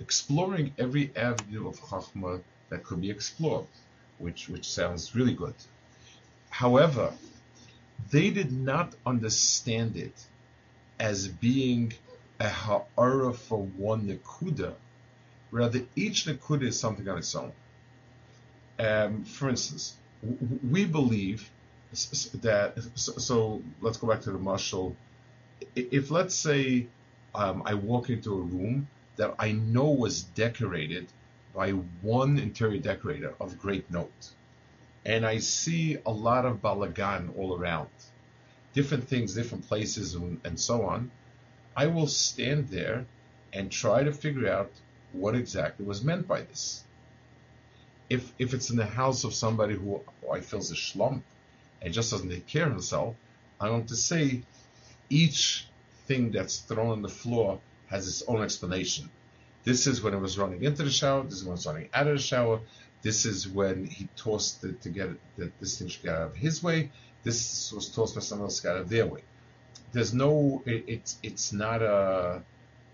exploring 0.00 0.72
every 0.78 1.10
avenue 1.16 1.68
of 1.68 1.80
chachma 1.80 2.40
that 2.68 2.84
could 2.84 3.00
be 3.00 3.10
explored, 3.10 3.66
which 4.18 4.48
which 4.48 4.68
sounds 4.68 5.14
really 5.14 5.34
good. 5.34 5.54
However, 6.50 7.12
they 8.10 8.30
did 8.30 8.52
not 8.52 8.94
understand 9.06 9.96
it 9.96 10.26
as 10.98 11.28
being 11.28 11.92
a 12.40 12.48
ha'ara 12.48 13.32
for 13.32 13.62
one 13.62 14.06
nekuda. 14.06 14.74
Rather, 15.50 15.80
each 15.96 16.26
nekuda 16.26 16.64
is 16.64 16.78
something 16.78 17.08
on 17.08 17.18
its 17.18 17.34
own. 17.34 17.52
Um, 18.78 19.24
for 19.24 19.48
instance, 19.48 19.96
we 20.22 20.84
believe 20.84 21.50
that. 22.42 22.74
So, 22.94 23.12
so, 23.12 23.62
let's 23.80 23.96
go 23.96 24.06
back 24.08 24.22
to 24.22 24.30
the 24.30 24.38
marshal. 24.38 24.96
If 25.74 26.10
let's 26.10 26.34
say 26.34 26.86
um, 27.34 27.62
I 27.64 27.74
walk 27.74 28.10
into 28.10 28.34
a 28.34 28.40
room 28.40 28.88
that 29.16 29.34
I 29.38 29.52
know 29.52 29.90
was 29.90 30.22
decorated 30.22 31.08
by 31.54 31.70
one 31.70 32.38
interior 32.38 32.80
decorator 32.80 33.34
of 33.40 33.58
great 33.58 33.90
note, 33.90 34.30
and 35.04 35.26
I 35.26 35.38
see 35.38 35.98
a 36.06 36.10
lot 36.10 36.44
of 36.44 36.62
balagan 36.62 37.36
all 37.36 37.58
around, 37.58 37.88
different 38.74 39.08
things, 39.08 39.34
different 39.34 39.66
places, 39.66 40.14
and, 40.14 40.40
and 40.44 40.60
so 40.60 40.84
on, 40.84 41.10
I 41.76 41.86
will 41.86 42.06
stand 42.06 42.68
there 42.68 43.06
and 43.52 43.72
try 43.72 44.04
to 44.04 44.12
figure 44.12 44.48
out 44.48 44.70
what 45.12 45.34
exactly 45.34 45.86
was 45.86 46.04
meant 46.04 46.28
by 46.28 46.42
this. 46.42 46.84
If 48.08 48.32
if 48.38 48.54
it's 48.54 48.70
in 48.70 48.76
the 48.76 48.86
house 48.86 49.24
of 49.24 49.34
somebody 49.34 49.74
who, 49.74 50.00
who 50.20 50.32
I 50.32 50.40
feel 50.40 50.60
is 50.60 50.70
a 50.70 50.76
slump 50.76 51.24
and 51.82 51.92
just 51.92 52.10
doesn't 52.10 52.30
take 52.30 52.46
care 52.46 52.66
of 52.66 52.72
himself, 52.72 53.14
I 53.60 53.70
want 53.70 53.88
to 53.88 53.96
say 53.96 54.42
each 55.10 55.66
thing 56.06 56.30
that's 56.30 56.58
thrown 56.58 56.90
on 56.90 57.02
the 57.02 57.08
floor 57.08 57.60
has 57.88 58.06
its 58.06 58.22
own 58.28 58.42
explanation. 58.42 59.10
This 59.64 59.86
is 59.86 60.02
when 60.02 60.14
it 60.14 60.18
was 60.18 60.38
running 60.38 60.62
into 60.62 60.82
the 60.82 60.90
shower. 60.90 61.22
This 61.24 61.34
is 61.34 61.44
when 61.44 61.54
it's 61.54 61.66
running 61.66 61.88
out 61.92 62.06
of 62.06 62.16
the 62.16 62.22
shower. 62.22 62.60
This 63.02 63.26
is 63.26 63.48
when 63.48 63.86
he 63.86 64.08
tossed 64.16 64.64
it 64.64 64.80
to 64.82 64.88
get 64.88 65.10
that 65.36 65.58
this 65.60 65.78
thing 65.78 65.88
should 65.88 66.02
get 66.02 66.14
out 66.14 66.28
of 66.28 66.36
his 66.36 66.62
way. 66.62 66.90
This 67.22 67.72
was 67.72 67.88
tossed 67.88 68.14
by 68.14 68.20
someone 68.20 68.46
else, 68.46 68.60
got 68.60 68.76
out 68.76 68.82
of 68.82 68.88
their 68.88 69.06
way. 69.06 69.22
There's 69.92 70.14
no, 70.14 70.62
it, 70.66 70.84
it's 70.86 71.18
it's 71.22 71.52
not 71.52 71.82
a, 71.82 72.42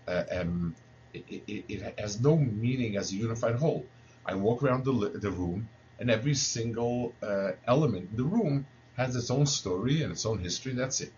a 0.07 0.41
um, 0.41 0.75
it, 1.13 1.43
it, 1.47 1.65
it, 1.67 1.99
has 1.99 2.21
no 2.21 2.37
meaning 2.37 2.97
as 2.97 3.11
a 3.11 3.15
unified 3.15 3.55
whole. 3.55 3.85
I 4.25 4.35
walk 4.35 4.63
around 4.63 4.85
the, 4.85 4.91
the 5.09 5.31
room, 5.31 5.69
and 5.99 6.09
every 6.09 6.33
single 6.33 7.13
uh, 7.21 7.51
element 7.67 8.09
in 8.11 8.17
the 8.17 8.23
room 8.23 8.65
has 8.97 9.15
its 9.15 9.29
own 9.29 9.45
story 9.45 10.01
and 10.01 10.11
its 10.11 10.25
own 10.25 10.39
history. 10.39 10.73
That's 10.73 11.01
it. 11.01 11.13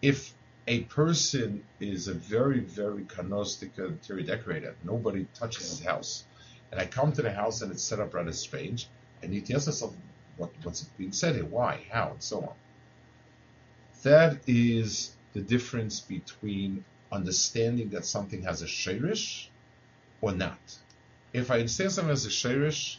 If 0.00 0.34
a 0.66 0.80
person 0.82 1.64
is 1.80 2.08
a 2.08 2.14
very, 2.14 2.60
very 2.60 3.04
canostic 3.04 3.78
interior 3.78 4.24
decorator, 4.24 4.74
nobody 4.84 5.26
touches 5.34 5.70
his 5.70 5.84
house, 5.84 6.24
and 6.70 6.80
I 6.80 6.86
come 6.86 7.12
to 7.12 7.22
the 7.22 7.32
house 7.32 7.62
and 7.62 7.72
it's 7.72 7.82
set 7.82 8.00
up 8.00 8.14
rather 8.14 8.32
strange. 8.32 8.88
I 9.22 9.26
need 9.26 9.46
to 9.46 9.54
ask 9.54 9.66
myself, 9.66 9.94
what, 10.36 10.50
what's 10.62 10.82
being 10.98 11.12
said 11.12 11.36
here? 11.36 11.44
Why? 11.44 11.86
How? 11.90 12.10
And 12.12 12.22
so 12.22 12.40
on. 12.40 12.54
That 14.02 14.38
is 14.46 15.14
the 15.32 15.40
difference 15.40 16.00
between 16.00 16.84
understanding 17.10 17.90
that 17.90 18.04
something 18.04 18.42
has 18.42 18.62
a 18.62 18.66
shirish 18.66 19.48
or 20.20 20.32
not. 20.32 20.58
If 21.34 21.50
I 21.50 21.56
understand 21.58 21.90
something 21.90 22.10
has 22.10 22.26
a 22.26 22.28
shirish, 22.28 22.98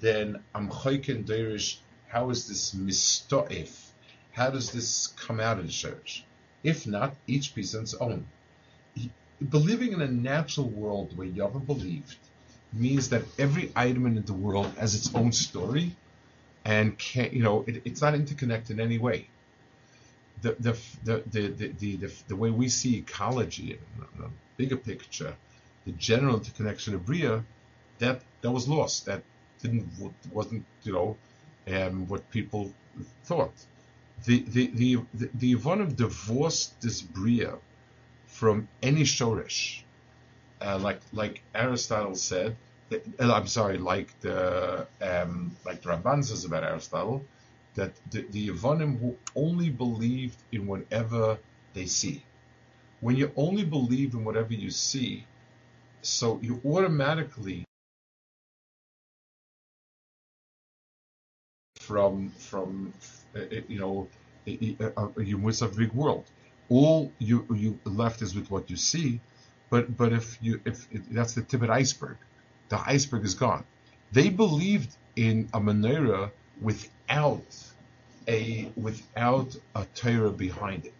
then 0.00 0.42
I'm 0.52 0.68
choiken 0.68 1.22
derish. 1.22 1.76
How 2.08 2.30
is 2.30 2.48
this 2.48 2.74
mistoif? 2.74 3.90
How 4.32 4.50
does 4.50 4.72
this 4.72 5.14
come 5.16 5.38
out 5.38 5.60
in 5.60 5.66
the 5.66 5.72
shirish? 5.72 6.22
If 6.64 6.88
not, 6.88 7.14
each 7.28 7.54
piece 7.54 7.76
on 7.76 7.82
its 7.82 7.94
own. 7.94 8.26
Believing 9.50 9.92
in 9.92 10.02
a 10.02 10.08
natural 10.08 10.68
world 10.68 11.16
where 11.16 11.28
Yahweh 11.28 11.60
believed 11.60 12.16
means 12.72 13.10
that 13.10 13.22
every 13.38 13.70
item 13.76 14.04
in 14.06 14.20
the 14.20 14.32
world 14.32 14.72
has 14.78 14.96
its 14.96 15.14
own 15.14 15.30
story 15.30 15.94
and 16.64 16.98
can 16.98 17.30
you 17.32 17.42
know 17.42 17.64
it, 17.68 17.82
it's 17.84 18.02
not 18.02 18.14
interconnected 18.14 18.80
in 18.80 18.84
any 18.84 18.98
way. 18.98 19.28
The 20.42 20.56
the 20.58 20.76
the 21.04 21.22
the 21.30 21.68
the, 21.68 21.96
the, 21.96 22.12
the 22.26 22.36
way 22.36 22.50
we 22.50 22.68
see 22.68 22.96
ecology 22.96 23.78
in 24.18 24.24
a 24.24 24.28
bigger 24.56 24.76
picture, 24.76 25.36
the 25.84 25.92
general 25.92 26.36
interconnection 26.38 26.94
of 26.94 27.06
Bria, 27.06 27.44
that 27.98 28.22
that 28.42 28.50
was 28.50 28.68
lost. 28.68 29.06
That 29.06 29.22
didn't 29.62 29.88
wasn't 30.32 30.64
you 30.82 30.92
know 30.92 31.16
um, 31.74 32.06
what 32.08 32.28
people 32.30 32.72
thought. 33.24 33.54
The 34.24 34.42
the 34.42 34.66
the 34.68 34.98
the, 35.14 35.30
the 35.34 35.52
Ivanov 35.52 35.96
divorced 35.96 36.80
this 36.80 37.02
Bria 37.02 37.54
from 38.26 38.68
any 38.82 39.02
Shoresh. 39.02 39.82
Uh, 40.60 40.78
like 40.78 41.00
like 41.12 41.42
Aristotle 41.54 42.14
said, 42.16 42.56
uh, 42.92 42.98
I'm 43.32 43.46
sorry, 43.46 43.78
like 43.78 44.18
the 44.20 44.86
um, 45.02 45.56
like 45.64 45.82
the 45.82 45.90
Ramban 45.90 46.24
says 46.24 46.44
about 46.44 46.64
Aristotle, 46.64 47.22
that 47.74 47.92
the, 48.10 48.26
the 48.30 48.46
who 48.46 49.16
only 49.34 49.70
believed 49.70 50.38
in 50.52 50.66
whatever 50.66 51.38
they 51.74 51.86
see. 51.86 52.22
When 53.00 53.16
you 53.16 53.30
only 53.36 53.64
believe 53.64 54.14
in 54.14 54.24
whatever 54.24 54.54
you 54.54 54.70
see, 54.70 55.26
so 56.00 56.40
you 56.42 56.60
automatically 56.64 57.65
from 61.88 62.30
from 62.50 62.92
uh, 63.34 63.40
uh 63.40 63.60
you 63.68 63.80
know 63.84 63.94
you 65.30 65.38
miss 65.38 65.62
a 65.62 65.68
big 65.68 65.92
world. 65.92 66.24
All 66.68 67.12
you 67.18 67.46
you 67.64 67.70
left 68.02 68.18
is 68.26 68.34
with 68.38 68.48
what 68.50 68.64
you 68.72 68.78
see, 68.92 69.20
but 69.70 69.96
but 70.00 70.10
if 70.20 70.26
you 70.44 70.60
if 70.70 70.76
it, 70.94 71.02
that's 71.16 71.34
the 71.38 71.42
tip 71.42 71.62
of 71.62 71.68
the 71.68 71.74
iceberg 71.82 72.18
the 72.68 72.80
iceberg 72.86 73.24
is 73.24 73.34
gone. 73.34 73.64
They 74.12 74.28
believed 74.28 74.96
in 75.14 75.48
a 75.52 75.60
menorah 75.60 76.30
without 76.60 77.44
a 78.28 78.70
without 78.76 79.56
a 79.74 79.84
Torah 79.94 80.30
behind 80.30 80.86
it. 80.86 80.94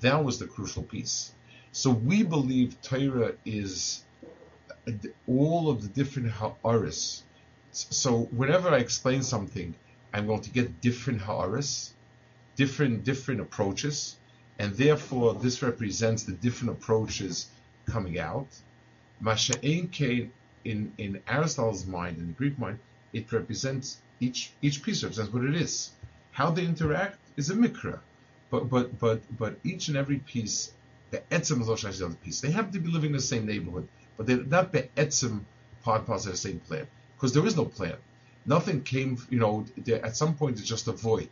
That 0.00 0.22
was 0.24 0.38
the 0.38 0.46
crucial 0.46 0.82
piece. 0.82 1.32
So 1.72 1.90
we 1.90 2.22
believe 2.22 2.80
Torah 2.82 3.32
is 3.44 4.04
all 5.26 5.70
of 5.70 5.82
the 5.82 5.88
different 5.88 6.30
ha'aris. 6.30 7.22
So 7.72 8.22
whenever 8.40 8.70
I 8.70 8.78
explain 8.78 9.22
something, 9.22 9.74
I'm 10.12 10.26
going 10.26 10.40
to 10.42 10.50
get 10.50 10.80
different 10.80 11.20
ha'aris, 11.22 11.92
different 12.56 13.04
different 13.04 13.40
approaches, 13.40 14.16
and 14.58 14.74
therefore 14.74 15.34
this 15.34 15.62
represents 15.62 16.24
the 16.24 16.32
different 16.32 16.72
approaches 16.72 17.48
coming 17.86 18.18
out. 18.18 18.48
Masha'en 19.22 19.90
Kain 19.90 20.32
in, 20.64 20.92
in 20.98 21.22
Aristotle's 21.26 21.86
mind, 21.86 22.18
in 22.18 22.26
the 22.28 22.32
Greek 22.32 22.58
mind, 22.58 22.78
it 23.12 23.30
represents 23.32 23.98
each 24.20 24.52
each 24.60 24.82
piece 24.82 25.02
represents 25.02 25.32
what 25.32 25.44
it 25.44 25.54
is. 25.54 25.90
How 26.32 26.50
they 26.50 26.64
interact 26.64 27.18
is 27.36 27.50
a 27.50 27.54
mikra, 27.54 28.00
but 28.50 28.68
but 28.68 28.98
but 28.98 29.20
but 29.38 29.58
each 29.64 29.88
and 29.88 29.96
every 29.96 30.18
piece, 30.18 30.72
the 31.10 31.18
etzim 31.30 31.60
is 31.62 31.98
the 31.98 32.06
other 32.06 32.14
piece. 32.16 32.40
They 32.40 32.50
happen 32.50 32.72
to 32.72 32.80
be 32.80 32.90
living 32.90 33.10
in 33.10 33.16
the 33.16 33.22
same 33.22 33.46
neighborhood, 33.46 33.88
but 34.16 34.26
they're 34.26 34.44
not 34.44 34.72
the 34.72 34.84
etzim 34.96 35.40
part 35.82 36.06
parts 36.06 36.26
of 36.26 36.32
the 36.32 36.38
same 36.38 36.60
plan 36.60 36.86
because 37.16 37.32
there 37.32 37.46
is 37.46 37.56
no 37.56 37.64
plan. 37.64 37.96
Nothing 38.46 38.82
came, 38.82 39.18
you 39.30 39.38
know. 39.38 39.66
There, 39.76 40.04
at 40.04 40.16
some 40.16 40.34
point, 40.34 40.58
it's 40.58 40.68
just 40.68 40.88
a 40.88 40.92
void, 40.92 41.30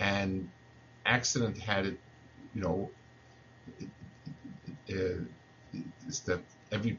and 0.00 0.48
accident 1.06 1.58
had 1.58 1.86
it, 1.86 2.00
you 2.54 2.62
know. 2.62 2.90
Uh, 4.90 5.24
it's 6.06 6.20
that 6.20 6.40
every 6.70 6.98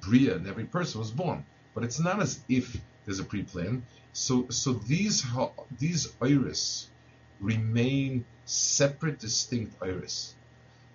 bria 0.00 0.36
and 0.36 0.46
every 0.46 0.64
person 0.64 1.00
was 1.00 1.10
born. 1.10 1.44
But 1.74 1.84
it's 1.84 2.00
not 2.00 2.20
as 2.20 2.40
if 2.48 2.80
there's 3.04 3.18
a 3.18 3.24
pre-plan. 3.24 3.84
So 4.12 4.46
so 4.50 4.74
these 4.74 5.24
these 5.78 6.12
iris 6.20 6.88
remain 7.40 8.24
separate, 8.44 9.18
distinct 9.18 9.74
iris. 9.82 10.34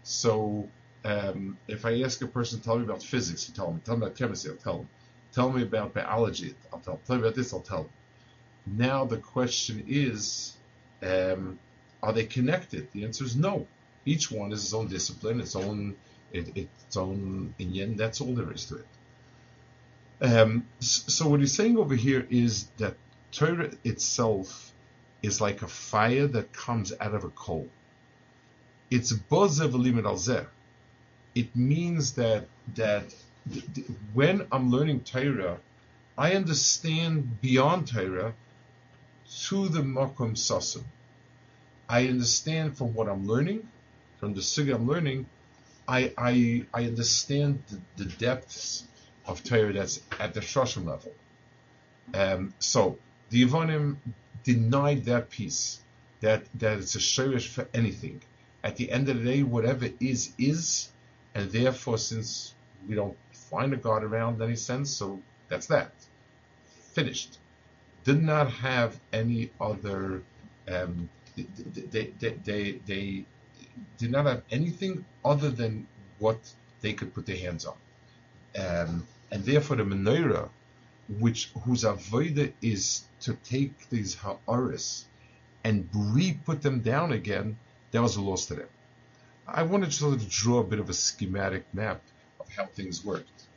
So 0.03 0.67
um, 1.05 1.57
if 1.67 1.85
I 1.85 2.01
ask 2.01 2.21
a 2.21 2.27
person, 2.27 2.59
tell 2.59 2.77
me 2.77 2.85
about 2.85 3.03
physics, 3.03 3.47
you 3.47 3.55
tell 3.55 3.71
me. 3.71 3.79
Tell 3.83 3.97
me 3.97 4.05
about 4.05 4.17
chemistry, 4.17 4.51
I'll 4.51 4.57
tell 4.57 4.77
them. 4.79 4.89
Tell 5.33 5.51
me 5.51 5.63
about 5.63 5.93
biology, 5.93 6.55
I'll 6.73 6.79
tell. 6.79 6.99
Tell 7.05 7.17
me 7.17 7.21
about 7.21 7.35
this, 7.35 7.53
I'll 7.53 7.61
tell. 7.61 7.89
Now 8.65 9.05
the 9.05 9.17
question 9.17 9.83
is, 9.87 10.55
um, 11.01 11.59
are 12.01 12.13
they 12.13 12.25
connected? 12.25 12.91
The 12.91 13.03
answer 13.05 13.23
is 13.23 13.35
no. 13.35 13.67
Each 14.05 14.31
one 14.31 14.51
is 14.51 14.63
its 14.63 14.73
own 14.73 14.87
discipline, 14.87 15.39
its 15.39 15.55
own 15.55 15.95
it, 16.31 16.55
its 16.55 16.97
own 16.97 17.53
yin. 17.57 17.95
That's 17.95 18.21
all 18.21 18.33
there 18.33 18.51
is 18.51 18.65
to 18.65 18.77
it. 18.77 18.87
Um, 20.21 20.67
so 20.79 21.29
what 21.29 21.39
he's 21.39 21.53
saying 21.53 21.77
over 21.77 21.95
here 21.95 22.25
is 22.29 22.67
that 22.77 22.95
Torah 23.31 23.71
itself 23.83 24.73
is 25.21 25.39
like 25.39 25.61
a 25.61 25.67
fire 25.67 26.27
that 26.27 26.53
comes 26.53 26.93
out 26.99 27.13
of 27.13 27.23
a 27.23 27.29
coal. 27.29 27.67
It's 28.89 29.13
bozev 29.13 29.73
limit 29.73 30.05
It 31.35 31.55
means 31.55 32.13
that 32.13 32.47
that 32.75 33.13
when 34.13 34.47
I'm 34.51 34.69
learning 34.71 35.01
Torah, 35.01 35.57
I 36.17 36.33
understand 36.33 37.41
beyond 37.41 37.87
Torah 37.87 38.33
to 39.47 39.69
the 39.69 39.81
makom 39.81 40.33
sasim. 40.35 40.83
I 41.87 42.07
understand 42.07 42.77
from 42.77 42.93
what 42.93 43.07
I'm 43.07 43.27
learning, 43.27 43.67
from 44.19 44.33
the 44.33 44.41
sugi 44.41 44.73
I'm 44.73 44.87
learning, 44.87 45.25
I 45.87 46.13
I, 46.17 46.65
I 46.73 46.85
understand 46.85 47.63
the, 47.69 48.03
the 48.03 48.09
depths 48.11 48.83
of 49.25 49.43
Torah 49.43 49.73
that's 49.73 50.01
at 50.19 50.33
the 50.33 50.41
Shoshim 50.41 50.85
level. 50.85 51.13
Um, 52.13 52.53
so 52.59 52.97
the 53.29 53.45
Yevonim 53.45 53.97
denied 54.43 55.05
that 55.05 55.29
piece, 55.29 55.79
that 56.21 56.43
that 56.55 56.79
it's 56.79 56.95
a 56.95 56.99
shirish 56.99 57.47
for 57.47 57.67
anything. 57.73 58.21
At 58.63 58.75
the 58.75 58.91
end 58.91 59.09
of 59.09 59.17
the 59.19 59.23
day, 59.23 59.43
whatever 59.43 59.89
is 59.99 60.33
is, 60.37 60.89
and 61.33 61.51
therefore, 61.51 61.97
since 61.97 62.53
we 62.87 62.95
don't 62.95 63.17
find 63.49 63.73
a 63.73 63.77
God 63.77 64.03
around 64.03 64.41
any 64.41 64.55
sense, 64.55 64.89
so 64.89 65.19
that's 65.47 65.67
that. 65.67 65.91
Finished. 66.93 67.37
Did 68.03 68.21
not 68.23 68.51
have 68.51 68.99
any 69.11 69.51
other. 69.59 70.23
Um, 70.67 71.09
they, 71.35 72.11
they, 72.19 72.33
they, 72.43 72.71
they 72.85 73.25
did 73.97 74.11
not 74.11 74.25
have 74.25 74.43
anything 74.51 75.05
other 75.23 75.49
than 75.49 75.87
what 76.19 76.37
they 76.81 76.93
could 76.93 77.13
put 77.13 77.25
their 77.25 77.37
hands 77.37 77.65
on. 77.65 77.77
Um, 78.57 79.07
and 79.31 79.43
therefore 79.43 79.77
the 79.77 79.83
menorah, 79.83 80.49
which 81.19 81.51
whose 81.63 81.83
avodah 81.83 82.51
is 82.61 83.03
to 83.21 83.33
take 83.43 83.89
these 83.89 84.15
ha'aris 84.15 85.05
and 85.63 85.87
re-put 85.93 86.61
them 86.61 86.79
down 86.81 87.11
again, 87.11 87.57
that 87.91 88.01
was 88.01 88.15
a 88.15 88.21
loss 88.21 88.45
to 88.47 88.55
them. 88.55 88.67
I 89.47 89.63
wanted 89.63 89.91
to 89.91 90.17
draw 90.29 90.59
a 90.59 90.63
bit 90.63 90.79
of 90.79 90.89
a 90.89 90.93
schematic 90.93 91.65
map 91.73 92.01
of 92.01 92.18
how 92.55 92.65
things 92.65 93.03
worked. 93.03 93.47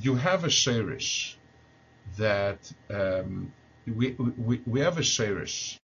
You 0.00 0.16
have 0.16 0.44
a 0.44 0.50
sherish 0.50 1.36
that 2.16 2.72
um, 2.90 3.52
we, 3.86 4.12
we, 4.12 4.60
we 4.66 4.80
have 4.80 4.98
a 4.98 5.02
sherish 5.02 5.78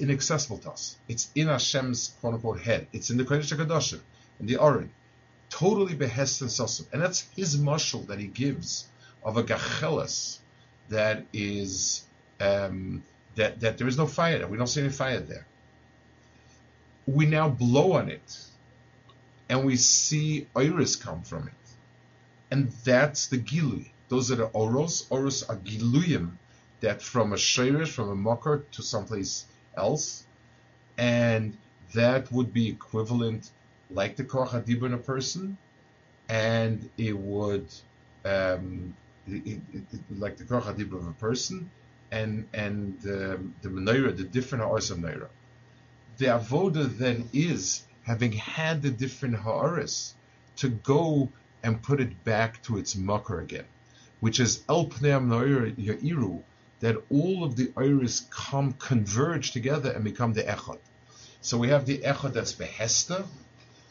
inaccessible 0.00 0.58
to 0.58 0.70
us. 0.70 0.96
It's 1.08 1.30
in 1.34 1.48
Hashem's 1.48 2.14
quote 2.20 2.34
unquote 2.34 2.60
head. 2.60 2.86
It's 2.92 3.10
in 3.10 3.16
the 3.16 3.24
Kodesh 3.24 3.54
HaKadoshim, 3.54 4.00
in 4.40 4.46
the 4.46 4.56
Oren. 4.56 4.90
Totally 5.50 5.94
behest 5.94 6.40
and 6.42 6.50
sasim. 6.50 6.86
And 6.92 7.02
that's 7.02 7.20
his 7.34 7.56
mushal 7.56 8.06
that 8.08 8.18
he 8.18 8.26
gives 8.26 8.86
of 9.24 9.36
a 9.36 9.42
gachelas 9.42 10.38
that 10.88 11.24
is 11.32 12.04
um, 12.40 13.02
that 13.34 13.60
that 13.60 13.78
there 13.78 13.88
is 13.88 13.98
no 13.98 14.06
fire. 14.06 14.46
We 14.46 14.56
don't 14.56 14.66
see 14.66 14.80
any 14.80 14.90
fire 14.90 15.20
there. 15.20 15.46
We 17.08 17.24
now 17.24 17.48
blow 17.48 17.92
on 17.92 18.10
it, 18.10 18.38
and 19.48 19.64
we 19.64 19.76
see 19.76 20.46
iris 20.54 20.94
come 20.94 21.22
from 21.22 21.48
it, 21.48 21.66
and 22.50 22.68
that's 22.84 23.28
the 23.28 23.38
gilui. 23.38 23.92
Those 24.10 24.30
are 24.30 24.36
the 24.36 24.44
oros. 24.48 25.06
Oros 25.08 25.42
are 25.44 25.56
giluyim 25.56 26.32
that 26.80 27.00
from 27.00 27.32
a 27.32 27.36
shirish, 27.36 27.88
from 27.88 28.10
a 28.10 28.14
mocker 28.14 28.66
to 28.72 28.82
someplace 28.82 29.46
else, 29.74 30.26
and 30.98 31.56
that 31.94 32.30
would 32.30 32.52
be 32.52 32.68
equivalent, 32.68 33.52
like 33.90 34.16
the 34.16 34.24
hadibur 34.24 34.84
in 34.84 34.92
a 34.92 34.98
person, 34.98 35.56
and 36.28 36.90
it 36.98 37.16
would 37.16 37.68
um, 38.26 38.94
it, 39.26 39.46
it, 39.46 39.62
it, 39.94 40.00
like 40.18 40.36
the 40.36 40.44
hadibur 40.44 40.98
of 40.98 41.08
a 41.08 41.12
person, 41.12 41.70
and 42.10 42.46
and 42.52 42.98
um, 43.06 43.54
the 43.62 43.70
menorah, 43.70 44.14
the 44.14 44.24
different 44.24 44.62
ha'aras 44.62 44.90
of 44.90 44.98
menorah. 44.98 45.30
The 46.18 46.26
avoda 46.26 46.86
then 46.98 47.28
is 47.32 47.84
having 48.02 48.32
had 48.32 48.82
the 48.82 48.90
different 48.90 49.36
ha'aras 49.36 50.14
to 50.56 50.68
go 50.68 51.30
and 51.62 51.80
put 51.80 52.00
it 52.00 52.24
back 52.24 52.60
to 52.64 52.76
its 52.76 52.96
mucker 52.96 53.40
again, 53.40 53.66
which 54.20 54.40
is 54.40 54.64
el 54.68 54.86
pnei 54.86 55.76
ya'iru, 55.76 56.42
that 56.80 56.96
all 57.10 57.44
of 57.44 57.54
the 57.54 57.72
iris 57.76 58.26
come 58.30 58.72
converge 58.72 59.52
together 59.52 59.92
and 59.92 60.02
become 60.02 60.32
the 60.32 60.42
echad. 60.42 60.78
So 61.40 61.56
we 61.56 61.68
have 61.68 61.86
the 61.86 61.98
echad 61.98 62.32
that's 62.32 62.52
behesta. 62.52 63.24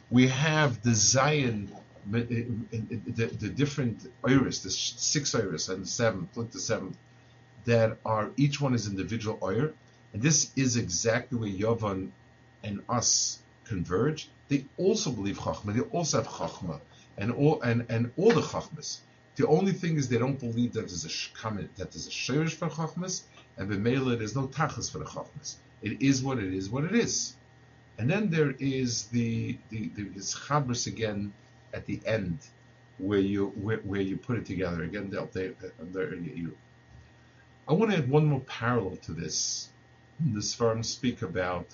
We 0.10 0.28
have 0.28 0.82
the 0.82 0.92
zayin, 0.92 1.70
the, 2.10 3.26
the 3.26 3.50
different 3.50 4.12
iris, 4.26 4.60
the 4.60 4.70
six 4.70 5.34
iris 5.34 5.70
and 5.70 5.84
the 5.84 5.88
seven, 5.88 6.28
look 6.36 6.52
the 6.52 6.60
seven, 6.60 6.96
that 7.66 7.98
are 8.06 8.32
each 8.38 8.60
one 8.60 8.74
is 8.74 8.88
individual 8.88 9.38
oir, 9.42 9.74
and 10.18 10.24
this 10.24 10.52
is 10.56 10.78
exactly 10.78 11.38
where 11.38 11.48
Yavan 11.48 12.10
and 12.64 12.82
us 12.90 13.38
converge. 13.66 14.28
They 14.50 14.66
also 14.76 15.12
believe 15.12 15.38
chachma. 15.38 15.76
They 15.76 15.82
also 15.82 16.24
have 16.24 16.28
chachma, 16.28 16.80
and 17.20 17.32
all 17.32 17.62
and 17.62 17.86
and 17.88 18.12
all 18.18 18.32
the 18.32 18.42
chachmas. 18.42 19.02
The 19.36 19.46
only 19.46 19.74
thing 19.74 19.96
is 19.96 20.10
they 20.10 20.18
don't 20.18 20.40
believe 20.40 20.74
that 20.74 20.88
there's 20.88 21.06
a 21.06 21.08
shkamet, 21.08 21.76
that 21.76 21.92
there's 21.92 22.08
a 22.08 22.10
shirish 22.10 22.56
for 22.56 22.68
chachmas, 22.68 23.26
and 23.58 23.70
b'meila 23.70 24.18
there's 24.18 24.36
no 24.36 24.48
tachas 24.48 24.92
for 24.92 24.98
the 24.98 25.06
chachmas. 25.06 25.58
It 25.84 26.02
is 26.02 26.24
what 26.24 26.40
it 26.40 26.52
is, 26.52 26.68
what 26.68 26.86
it 26.86 26.96
is. 26.96 27.36
And 28.00 28.10
then 28.10 28.32
there 28.32 28.56
is 28.58 29.04
the 29.10 29.56
the, 29.70 29.90
the 29.90 30.06
chabris 30.46 30.88
again 30.88 31.32
at 31.76 31.86
the 31.86 32.02
end, 32.08 32.40
where 32.98 33.20
you 33.20 33.50
where, 33.50 33.78
where 33.78 34.02
you 34.02 34.18
put 34.18 34.40
it 34.40 34.48
together 34.48 34.82
again. 34.82 35.12
You. 35.14 36.58
I 37.68 37.74
want 37.74 37.92
to 37.92 37.98
add 37.98 38.10
one 38.10 38.26
more 38.26 38.40
parallel 38.40 38.96
to 39.04 39.12
this. 39.12 39.70
The 40.20 40.40
Sfarim 40.40 40.84
speak 40.84 41.22
about 41.22 41.68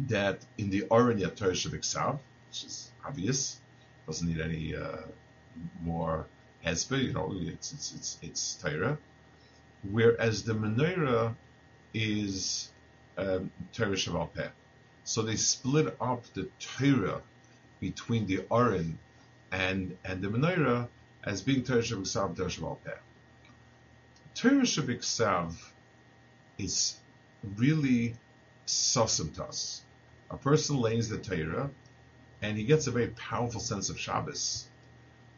that 0.00 0.40
in 0.56 0.70
the 0.70 0.82
Oren 0.84 1.18
Yator 1.18 1.52
Shavik 1.52 2.18
which 2.48 2.64
is 2.64 2.90
obvious, 3.04 3.60
doesn't 4.06 4.26
need 4.26 4.40
any 4.40 4.74
uh, 4.74 5.02
more 5.82 6.26
Hezbollah, 6.64 7.02
you 7.02 7.12
know, 7.12 7.32
it's 7.34 7.72
it's 7.72 7.94
it's 7.94 8.18
it's 8.22 8.54
Torah, 8.54 8.98
whereas 9.90 10.44
the 10.44 10.54
menorah 10.54 11.34
is 11.94 12.70
um, 13.16 13.50
Torah 13.72 13.90
Shaval 13.90 14.32
Peh. 14.32 14.48
So 15.04 15.22
they 15.22 15.36
split 15.36 15.96
up 16.00 16.24
the 16.34 16.48
Torah 16.58 17.22
between 17.80 18.26
the 18.26 18.44
Oren 18.50 18.98
and 19.52 19.96
and 20.04 20.22
the 20.22 20.28
menorah 20.28 20.88
as 21.22 21.42
being 21.42 21.62
Torah 21.62 21.82
Shabbat 21.82 22.36
Torah 22.36 22.48
Shaval 22.48 22.78
Peh. 22.84 22.98
Torah 24.34 24.62
Shabbat 24.62 25.54
is 26.58 26.96
really 27.56 28.14
sasim 28.66 29.80
A 30.30 30.36
person 30.36 30.76
lays 30.76 31.08
the 31.08 31.18
Torah 31.18 31.70
and 32.42 32.56
he 32.56 32.64
gets 32.64 32.86
a 32.86 32.90
very 32.90 33.08
powerful 33.08 33.60
sense 33.60 33.88
of 33.90 33.98
Shabbos 33.98 34.66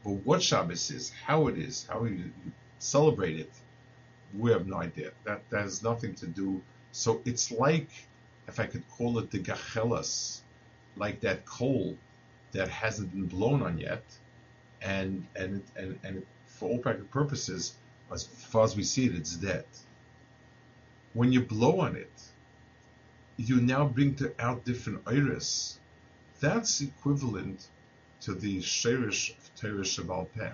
but 0.05 0.25
what 0.25 0.43
Shabbos 0.43 0.91
is, 0.91 1.11
how 1.11 1.49
it 1.49 1.59
is, 1.59 1.87
how 1.89 2.05
you 2.05 2.33
celebrate 2.79 3.39
it, 3.39 3.53
we 4.37 4.51
have 4.53 4.67
no 4.67 4.77
idea. 4.77 5.11
That, 5.25 5.43
that 5.51 5.63
has 5.63 5.83
nothing 5.83 6.15
to 6.17 6.27
do. 6.27 6.63
So 6.93 7.21
it's 7.25 7.51
like, 7.51 7.89
if 8.47 8.61
I 8.61 8.67
could 8.67 8.89
call 8.89 9.19
it 9.19 9.31
the 9.31 9.39
gachelas, 9.39 10.41
like 10.97 11.21
that 11.21 11.45
coal 11.45 11.97
that 12.53 12.69
hasn't 12.69 13.13
been 13.13 13.27
blown 13.27 13.63
on 13.63 13.79
yet, 13.79 14.03
and 14.81 15.27
and 15.37 15.63
and 15.77 15.99
and 16.03 16.25
for 16.47 16.71
all 16.71 16.79
practical 16.79 17.09
purposes, 17.09 17.75
as 18.13 18.25
far 18.25 18.65
as 18.65 18.77
we 18.77 18.85
see 18.85 19.07
it, 19.07 19.15
it's 19.15 19.37
dead. 19.37 19.67
When 21.15 21.33
you 21.33 21.41
blow 21.41 21.81
on 21.81 21.97
it, 21.97 22.13
you 23.37 23.61
now 23.61 23.87
bring 23.87 24.15
to 24.17 24.33
out 24.39 24.65
different 24.65 25.03
iris. 25.07 25.79
That's 26.41 26.81
equivalent 26.81 27.67
to 28.23 28.35
the 28.35 28.61
Sherish 28.61 29.31
of 29.31 29.55
Torah 29.55 29.85
Shabbal 29.85 30.29
Peh. 30.35 30.53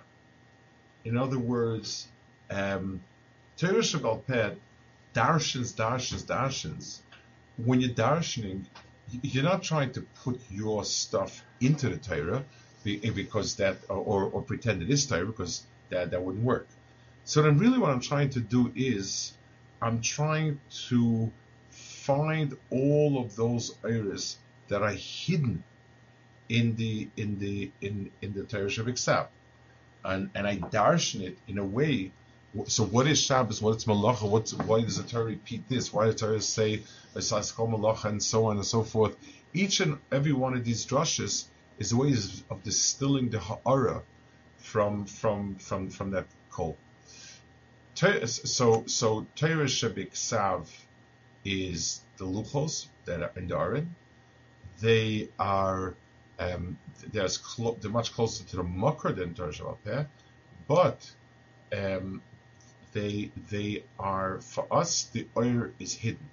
In 1.04 1.16
other 1.16 1.38
words, 1.38 2.08
um, 2.50 3.02
Torah 3.56 3.82
Shabbal 3.82 4.26
Peh 4.26 4.54
darshans, 5.14 5.72
darshans, 5.74 6.24
darshans. 6.24 6.98
When 7.56 7.80
you're 7.80 7.94
darshaning, 7.94 8.64
you're 9.22 9.44
not 9.44 9.62
trying 9.62 9.92
to 9.92 10.02
put 10.22 10.40
your 10.50 10.84
stuff 10.84 11.42
into 11.60 11.88
the 11.88 11.96
Torah 11.96 12.44
because 12.84 13.56
that, 13.56 13.78
or, 13.88 14.24
or 14.24 14.42
pretend 14.42 14.82
it 14.82 14.90
is 14.90 15.06
Torah 15.06 15.24
because 15.24 15.62
that, 15.90 16.10
that 16.10 16.22
wouldn't 16.22 16.44
work. 16.44 16.66
So 17.24 17.42
then 17.42 17.58
really 17.58 17.78
what 17.78 17.90
I'm 17.90 18.00
trying 18.00 18.30
to 18.30 18.40
do 18.40 18.72
is 18.74 19.32
I'm 19.84 20.00
trying 20.00 20.60
to 20.88 21.30
find 21.68 22.56
all 22.70 23.20
of 23.20 23.36
those 23.36 23.76
areas 23.84 24.38
that 24.68 24.80
are 24.80 24.96
hidden 24.96 25.62
in 26.48 26.76
the 26.76 27.08
in 27.18 27.38
the 27.38 27.70
in 27.82 28.10
in 28.22 28.32
the 28.32 28.44
Torah 28.44 28.70
Shabbat 28.70 29.28
and 30.06 30.30
and 30.34 30.46
I 30.46 30.56
darshan 30.56 31.20
it 31.20 31.36
in 31.48 31.58
a 31.58 31.64
way. 31.64 32.12
So 32.66 32.84
what 32.84 33.06
is 33.06 33.20
Shabbos? 33.20 33.60
What's 33.60 33.84
Malacha? 33.84 34.26
What's 34.26 34.54
why 34.54 34.80
does 34.80 34.96
the 34.96 35.02
Torah 35.02 35.26
repeat 35.26 35.68
this? 35.68 35.92
Why 35.92 36.06
does 36.06 36.14
the 36.14 36.26
Torah 36.28 36.40
say 36.40 36.82
Esaskol 37.14 37.68
Malacha 37.68 38.06
and 38.06 38.22
so 38.22 38.46
on 38.46 38.56
and 38.56 38.64
so 38.64 38.84
forth? 38.84 39.14
Each 39.52 39.80
and 39.80 39.98
every 40.10 40.32
one 40.32 40.54
of 40.54 40.64
these 40.64 40.86
drushes 40.86 41.44
is 41.78 41.92
a 41.92 41.96
way 41.96 42.14
of 42.48 42.62
distilling 42.62 43.28
the 43.28 43.38
ha'ara 43.38 44.00
from 44.56 45.04
from 45.04 45.56
from 45.56 45.90
from 45.90 46.10
that 46.12 46.26
coal. 46.50 46.78
So 47.94 48.84
so 48.86 49.26
Torah 49.36 49.66
Shabbat 49.66 50.68
is 51.44 52.02
the 52.18 52.24
luchos 52.24 52.86
that 53.06 53.22
are 53.22 53.32
in 53.36 53.48
the 53.48 53.56
Aron. 53.58 53.94
They 54.80 55.28
are 55.38 55.94
um, 56.38 56.78
they're, 57.12 57.28
clo- 57.28 57.76
they're 57.80 57.90
much 57.90 58.12
closer 58.12 58.44
to 58.44 58.56
the 58.56 58.64
Makar 58.64 59.12
than 59.12 59.34
Torah 59.34 59.52
Shabbat 59.52 60.06
but 60.68 61.10
um, 61.76 62.22
they 62.92 63.30
they 63.50 63.84
are 63.98 64.40
for 64.40 64.66
us 64.72 65.04
the 65.12 65.28
oil 65.36 65.70
is 65.78 65.94
hidden. 65.94 66.30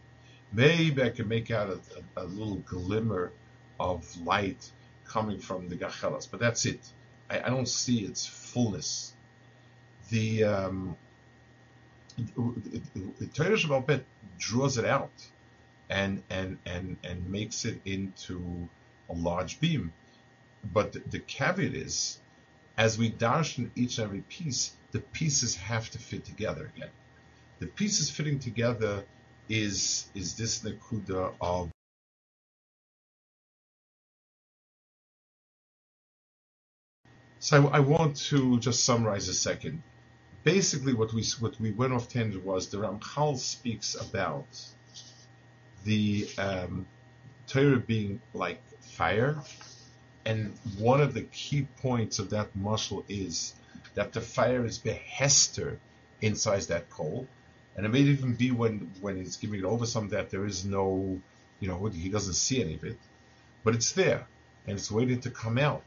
Maybe 0.53 1.01
I 1.03 1.09
can 1.09 1.27
make 1.27 1.51
out 1.51 1.69
a, 1.69 2.21
a, 2.21 2.25
a 2.25 2.25
little 2.25 2.57
glimmer 2.57 3.31
of 3.79 4.05
light 4.21 4.71
coming 5.05 5.39
from 5.39 5.69
the 5.69 5.77
gachelas, 5.77 6.27
but 6.29 6.39
that's 6.39 6.65
it. 6.65 6.81
I, 7.29 7.39
I 7.41 7.49
don't 7.49 7.67
see 7.67 7.99
its 8.01 8.25
fullness. 8.25 9.13
The 10.09 10.43
um, 10.45 10.97
Torah 13.33 13.57
Shabbat 13.57 14.03
draws 14.37 14.77
it 14.77 14.85
out 14.85 15.11
and 15.89 16.23
and 16.29 16.57
and 16.65 16.97
and 17.03 17.29
makes 17.29 17.65
it 17.65 17.81
into 17.85 18.69
a 19.09 19.13
large 19.13 19.59
beam. 19.59 19.93
But 20.73 20.93
the, 20.93 20.99
the 20.99 21.19
caveat 21.19 21.73
is, 21.73 22.19
as 22.77 22.97
we 22.97 23.11
darshan 23.11 23.71
each 23.75 23.97
and 23.97 24.05
every 24.05 24.21
piece, 24.21 24.75
the 24.91 24.99
pieces 24.99 25.55
have 25.55 25.89
to 25.91 25.97
fit 25.97 26.23
together 26.23 26.71
again. 26.75 26.91
The 27.59 27.67
pieces 27.67 28.09
fitting 28.09 28.39
together 28.39 29.05
is 29.49 30.09
is 30.13 30.35
this 30.35 30.63
nekuda 30.63 31.33
of 31.41 31.69
So 37.39 37.67
I, 37.69 37.77
I, 37.77 37.79
want 37.79 38.17
to 38.29 38.59
just 38.59 38.83
summarize 38.85 39.27
a 39.27 39.33
second. 39.33 39.81
Basically, 40.43 40.93
what 40.93 41.13
we 41.13 41.23
what 41.39 41.59
we 41.59 41.71
went 41.71 41.93
off 41.93 42.09
tangent 42.09 42.43
was 42.43 42.69
the 42.69 42.77
Ramchal 42.77 43.37
speaks 43.37 43.95
about 43.95 44.47
the 45.83 46.27
um, 46.37 46.85
Torah 47.47 47.77
being 47.77 48.21
like 48.33 48.61
fire, 48.79 49.41
and 50.25 50.53
one 50.77 51.01
of 51.01 51.13
the 51.13 51.21
key 51.23 51.67
points 51.81 52.19
of 52.19 52.31
that 52.31 52.55
muscle 52.55 53.03
is 53.07 53.53
that 53.93 54.13
the 54.13 54.21
fire 54.21 54.65
is 54.65 54.79
behester 54.79 55.77
inside 56.21 56.61
that 56.63 56.89
coal, 56.89 57.27
and 57.75 57.85
it 57.85 57.89
may 57.89 57.99
even 57.99 58.33
be 58.33 58.51
when 58.51 58.91
when 58.99 59.17
he's 59.17 59.37
giving 59.37 59.59
it 59.59 59.65
over 59.65 59.85
some 59.85 60.09
that 60.09 60.31
there 60.31 60.45
is 60.45 60.65
no, 60.65 61.19
you 61.59 61.67
know, 61.67 61.85
he 61.85 62.09
doesn't 62.09 62.33
see 62.33 62.63
any 62.63 62.75
of 62.75 62.83
it, 62.83 62.97
but 63.63 63.75
it's 63.75 63.91
there 63.91 64.25
and 64.67 64.77
it's 64.77 64.91
waiting 64.91 65.19
to 65.21 65.29
come 65.29 65.57
out 65.57 65.83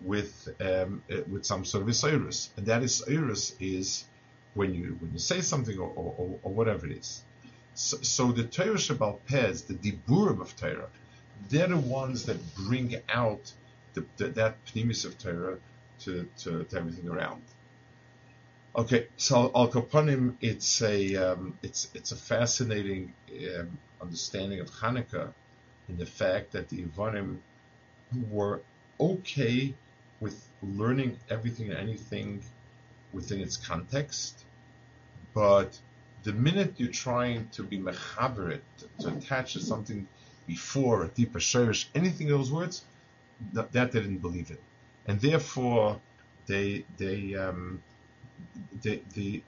with 0.00 0.48
um, 0.60 1.02
uh, 1.10 1.22
with 1.30 1.44
some 1.44 1.64
sort 1.64 1.88
of 1.88 2.04
iris, 2.04 2.50
and 2.56 2.66
that 2.66 2.82
is 2.82 3.02
iris 3.08 3.54
is 3.60 4.04
when 4.54 4.74
you 4.74 4.96
when 5.00 5.12
you 5.12 5.18
say 5.18 5.40
something 5.40 5.78
or, 5.78 5.90
or, 5.94 6.38
or 6.42 6.52
whatever 6.52 6.86
it 6.86 6.98
is. 6.98 7.22
So, 7.74 7.98
so 8.00 8.32
the 8.32 8.44
Torah 8.44 8.76
Shabbal 8.76 9.18
Pez, 9.28 9.66
the 9.66 9.74
Diburim 9.74 10.40
of 10.40 10.56
Torah, 10.56 10.88
they're 11.50 11.68
the 11.68 11.76
ones 11.76 12.24
that 12.24 12.38
bring 12.54 12.96
out 13.08 13.52
the, 13.94 14.04
the, 14.16 14.28
that 14.28 14.64
pnimis 14.66 15.04
of 15.04 15.18
Torah 15.18 15.58
to, 16.00 16.28
to, 16.38 16.64
to, 16.64 16.76
everything 16.76 17.08
around. 17.08 17.42
Okay, 18.74 19.08
so 19.16 19.50
Al 19.54 19.68
Kapanim, 19.68 20.36
it's 20.40 20.82
a 20.82 21.16
um, 21.16 21.58
it's 21.62 21.88
it's 21.94 22.12
a 22.12 22.16
fascinating 22.16 23.14
um, 23.58 23.78
understanding 24.02 24.60
of 24.60 24.70
Hanukkah 24.70 25.32
in 25.88 25.96
the 25.96 26.06
fact 26.06 26.52
that 26.52 26.68
the 26.68 26.82
Ivanim 26.82 27.38
were 28.30 28.60
okay 29.00 29.74
with 30.20 30.48
learning 30.62 31.18
everything 31.30 31.70
and 31.70 31.78
anything 31.78 32.42
within 33.12 33.40
its 33.40 33.56
context, 33.56 34.44
but 35.34 35.78
the 36.22 36.32
minute 36.32 36.74
you're 36.78 36.90
trying 36.90 37.48
to 37.50 37.62
be 37.62 37.78
mechaberit, 37.78 38.62
to 38.98 39.08
attach 39.08 39.52
to 39.52 39.60
something 39.60 40.06
before 40.46 41.04
a 41.04 41.08
deeper 41.08 41.38
shirish, 41.38 41.86
anything 41.94 42.28
those 42.28 42.50
words, 42.50 42.84
that, 43.52 43.72
that 43.72 43.92
they 43.92 44.00
didn't 44.00 44.18
believe 44.18 44.50
it, 44.50 44.60
and 45.06 45.20
therefore 45.20 46.00
they 46.46 46.84
they 46.96 47.34
um, 47.34 47.82
they, 48.82 49.02
the 49.14 49.42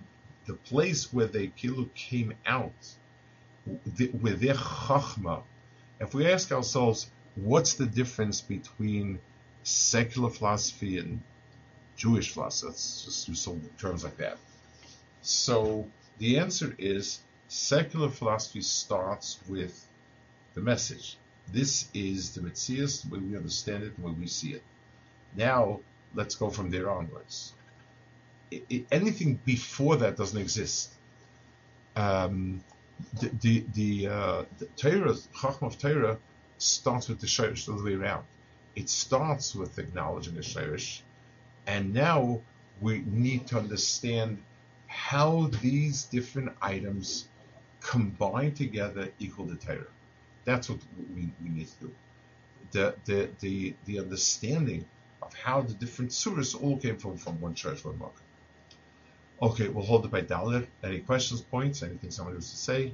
the 0.46 0.54
place 0.54 1.12
where 1.12 1.26
they 1.26 1.48
kilu 1.48 1.88
came 1.94 2.34
out 2.46 2.94
the, 3.96 4.08
with 4.08 4.40
their 4.40 4.54
chachma. 4.54 5.42
If 6.00 6.14
we 6.14 6.30
ask 6.30 6.52
ourselves, 6.52 7.10
what's 7.34 7.74
the 7.74 7.86
difference 7.86 8.40
between 8.40 9.18
secular 9.62 10.30
philosophy 10.30 10.98
and 10.98 11.20
Jewish 11.96 12.32
philosophy? 12.32 12.68
Let's 12.68 13.04
just 13.04 13.28
use 13.28 13.40
some 13.40 13.60
terms 13.78 14.04
like 14.04 14.16
that. 14.18 14.38
So 15.22 15.86
the 16.18 16.38
answer 16.38 16.74
is 16.78 17.20
secular 17.48 18.08
philosophy 18.08 18.60
starts 18.60 19.38
with 19.48 19.84
the 20.54 20.60
message. 20.60 21.16
This 21.52 21.88
is 21.94 22.34
the 22.34 22.42
Metzias, 22.42 23.02
the 23.02 23.14
way 23.14 23.20
we 23.20 23.36
understand 23.36 23.82
it, 23.82 23.96
the 23.96 24.06
way 24.06 24.12
we 24.12 24.26
see 24.26 24.52
it. 24.52 24.62
Now, 25.34 25.80
let's 26.14 26.34
go 26.34 26.50
from 26.50 26.70
there 26.70 26.90
onwards. 26.90 27.52
It, 28.50 28.64
it, 28.68 28.86
anything 28.90 29.40
before 29.44 29.96
that 29.96 30.16
doesn't 30.16 30.40
exist. 30.40 30.92
Um, 31.96 32.62
the 33.20 33.28
the 33.40 33.64
the, 33.74 34.06
uh, 34.08 34.44
the 34.58 34.66
Torah, 34.76 35.14
Chacham 35.40 35.66
of 35.66 35.78
Torah, 35.78 36.18
starts 36.58 37.08
with 37.08 37.20
the 37.20 37.26
Shirish 37.26 37.66
the 37.66 37.74
other 37.74 37.84
way 37.84 37.94
around. 37.94 38.24
It 38.78 38.88
starts 38.88 39.56
with 39.56 39.76
acknowledging 39.80 40.36
the 40.36 40.40
Shirish, 40.40 41.00
and 41.66 41.92
now 41.92 42.42
we 42.80 43.02
need 43.06 43.48
to 43.48 43.58
understand 43.58 44.40
how 44.86 45.50
these 45.60 46.04
different 46.04 46.52
items 46.62 47.26
combine 47.80 48.54
together 48.54 49.10
equal 49.18 49.46
the 49.46 49.56
Torah. 49.56 49.92
That's 50.44 50.70
what 50.70 50.78
we, 51.12 51.28
we 51.42 51.48
need 51.50 51.66
to 51.66 51.86
do. 51.86 51.94
The, 52.70 52.94
the, 53.04 53.28
the, 53.40 53.74
the 53.84 53.98
understanding 53.98 54.84
of 55.22 55.34
how 55.34 55.62
the 55.62 55.74
different 55.74 56.12
surahs 56.12 56.54
all 56.62 56.76
came 56.76 56.98
from, 56.98 57.16
from 57.16 57.40
one 57.40 57.54
church, 57.54 57.84
one 57.84 57.98
market. 57.98 58.22
Okay, 59.42 59.66
we'll 59.68 59.84
hold 59.84 60.04
it 60.04 60.12
by 60.12 60.22
Dalet. 60.22 60.68
Any 60.84 61.00
questions, 61.00 61.40
points, 61.40 61.82
anything 61.82 62.12
somebody 62.12 62.36
wants 62.36 62.52
to 62.52 62.56
say? 62.56 62.92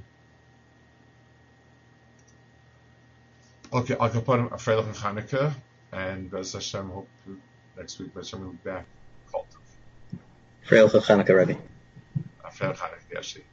Okay, 3.71 3.95
I'll 3.99 4.09
put 4.09 4.39
a 4.39 4.43
Freilich 4.57 4.85
and 4.85 4.95
Hanukkah, 4.95 5.53
and 5.91 6.29
Bez 6.29 6.53
Hashem, 6.53 6.89
hope 6.89 7.07
next 7.77 7.99
week 7.99 8.13
Bez 8.13 8.31
Hashem 8.31 8.45
will 8.45 8.51
be 8.51 8.57
back. 8.63 8.85
Freilich 10.67 10.93
and 10.93 11.03
Hanukkah, 11.03 11.35
Rebbe. 11.37 11.57
Freilich 12.43 12.77
Hanukkah, 12.77 13.17
actually. 13.17 13.45